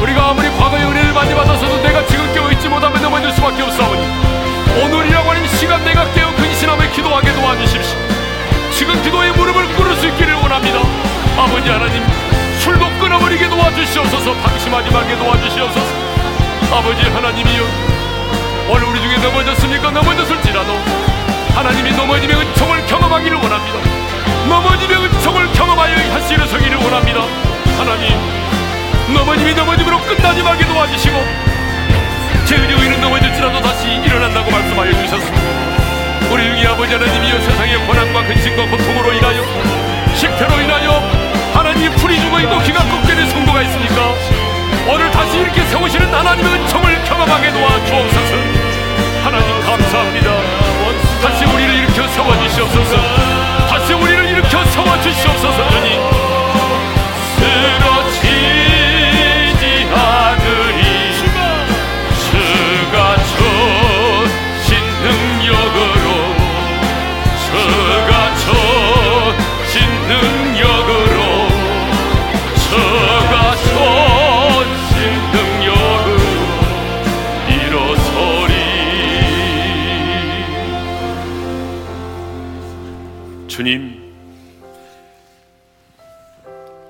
우리가 0.00 0.30
아무리 0.30 0.48
과거의 0.48 0.84
은혜를 0.84 1.12
많이 1.12 1.34
받아서도 1.34 1.82
내가 1.82 2.06
지금 2.06 2.32
깨어 2.32 2.52
있지 2.52 2.68
못하면 2.68 3.02
넘어질 3.02 3.32
수밖에 3.32 3.62
없사오니 3.62 4.00
오늘이라고 4.80 5.28
하는 5.28 5.48
시간 5.48 5.84
내가 5.84 6.08
깨어 6.12 6.32
근신하며 6.36 6.88
기도하게 6.92 7.32
도와주십시오. 7.32 7.98
지금 8.70 9.02
기도의 9.02 9.32
무릎을 9.32 9.66
꿇을 9.74 9.96
수 9.96 10.06
있기를 10.06 10.34
원합니다. 10.34 10.78
아버지 11.36 11.68
하나님 11.68 12.00
술도 12.60 12.88
끊어버리게 13.00 13.48
도와주시옵소서. 13.48 14.34
방심하지 14.34 14.90
말게 14.92 15.16
도와주시옵소서. 15.16 15.86
아버지 16.70 17.02
하나님이여 17.02 17.62
오늘 18.70 18.84
우리 18.84 19.00
중에 19.02 19.16
넘어졌습니까? 19.16 19.90
넘어졌을지라도 19.90 21.17
하나님이 21.58 21.90
넘어짐의 21.90 22.36
은총을 22.36 22.86
경험하기를 22.86 23.36
원합니다. 23.36 23.78
넘어짐의 24.48 24.96
은총을 24.96 25.52
경험하여 25.54 26.14
하시는 26.14 26.46
성기를 26.46 26.76
원합니다. 26.76 27.22
하나님, 27.76 28.16
넘어짐이 29.12 29.54
넘어짐으로 29.54 29.98
끝나지 30.02 30.40
말게 30.40 30.64
도와주시고 30.64 31.16
제의료인은 32.44 33.00
넘어질지라도 33.00 33.60
다시 33.60 33.88
일어난다고 33.88 34.48
말씀하여 34.52 34.92
주셨습니다. 34.92 36.30
우리 36.30 36.46
육이 36.46 36.64
아버지 36.64 36.92
하나님이여 36.92 37.40
세상의 37.40 37.86
고난과 37.88 38.22
근심과 38.22 38.66
고통으로 38.66 39.12
인하여 39.14 39.42
식태로 40.14 40.60
인하여 40.60 41.00
하나님 41.54 41.90
풀이 41.96 42.20
죽어 42.20 42.38
있고 42.38 42.56
귀가 42.60 42.84
꺾이는 42.84 43.30
성도가 43.30 43.62
있으니까 43.62 44.14
오늘 44.88 45.10
다시 45.10 45.38
이렇게 45.38 45.62
세우시는 45.62 46.14
하나님의 46.14 46.52
은총을 46.52 47.02
경험하게 47.02 47.50
도와주옵소서 47.50 48.34
하나님 49.24 49.60
감사합니다 49.66 50.67
다시 51.22 51.44
우리를 51.44 51.74
일으켜 51.74 52.06
세워주시옵소서. 52.08 52.96
다시 53.68 53.92
우리를 53.92 54.24
일으켜 54.30 54.64
세워주시옵소서. 54.64 55.62
하니 55.64 56.27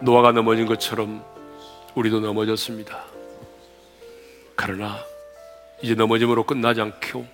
노아가 0.08 0.32
넘어진 0.32 0.64
것처럼 0.64 1.22
우리도 1.94 2.20
넘어졌습니다. 2.20 3.04
그러나 4.56 4.98
이제 5.82 5.94
넘어짐으로 5.94 6.44
끝나지 6.44 6.80
않고 6.80 7.26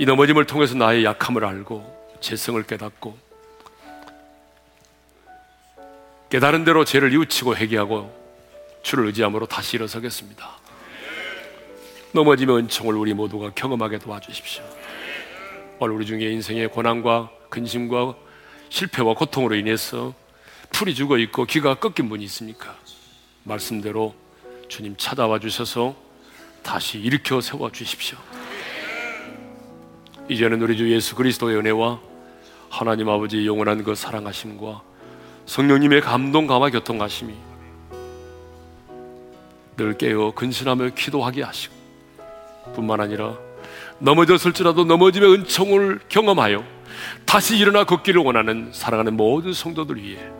이 0.00 0.06
넘어짐을 0.06 0.46
통해서 0.46 0.74
나의 0.74 1.04
약함을 1.04 1.44
알고 1.44 2.18
죄성을 2.18 2.60
깨닫고 2.64 3.16
깨달은 6.30 6.64
대로 6.64 6.84
죄를 6.84 7.10
뉘우치고 7.10 7.54
회개하고 7.54 8.12
주를 8.82 9.06
의지함으로 9.06 9.46
다시 9.46 9.76
일어서겠습니다. 9.76 10.50
넘어짐의 12.10 12.56
은총을 12.56 12.96
우리 12.96 13.14
모두가 13.14 13.52
경험하게 13.54 13.98
도와주십시오. 13.98 14.64
오늘 15.78 15.94
우리 15.94 16.06
중에 16.06 16.24
인생의 16.24 16.70
고난과 16.70 17.30
근심과 17.50 18.16
실패와 18.68 19.14
고통으로 19.14 19.54
인해서 19.54 20.12
풀이 20.80 20.94
죽어 20.94 21.18
있고 21.18 21.44
귀가 21.44 21.74
꺾인 21.74 22.08
분이 22.08 22.24
있습니까? 22.24 22.74
말씀대로 23.42 24.14
주님 24.66 24.94
찾아와 24.96 25.38
주셔서 25.38 25.94
다시 26.62 26.98
일으켜 26.98 27.42
세워 27.42 27.70
주십시오. 27.70 28.16
이제는 30.30 30.62
우리 30.62 30.78
주 30.78 30.90
예수 30.90 31.14
그리스도의 31.16 31.58
은혜와 31.58 32.00
하나님 32.70 33.10
아버지의 33.10 33.46
영원한 33.46 33.84
그 33.84 33.94
사랑하심과 33.94 34.80
성령님의 35.44 36.00
감동 36.00 36.46
감화 36.46 36.70
교통하심이 36.70 37.34
늘 39.76 39.98
깨어 39.98 40.32
근신하며 40.32 40.94
기도하게 40.94 41.42
하시고 41.42 41.74
뿐만 42.74 43.02
아니라 43.02 43.36
넘어졌을지라도 43.98 44.86
넘어짐의 44.86 45.30
은총을 45.30 46.00
경험하여 46.08 46.64
다시 47.26 47.58
일어나 47.58 47.84
걷기를 47.84 48.22
원하는 48.22 48.70
사랑하는 48.72 49.18
모든 49.18 49.52
성도들 49.52 50.02
위해 50.02 50.39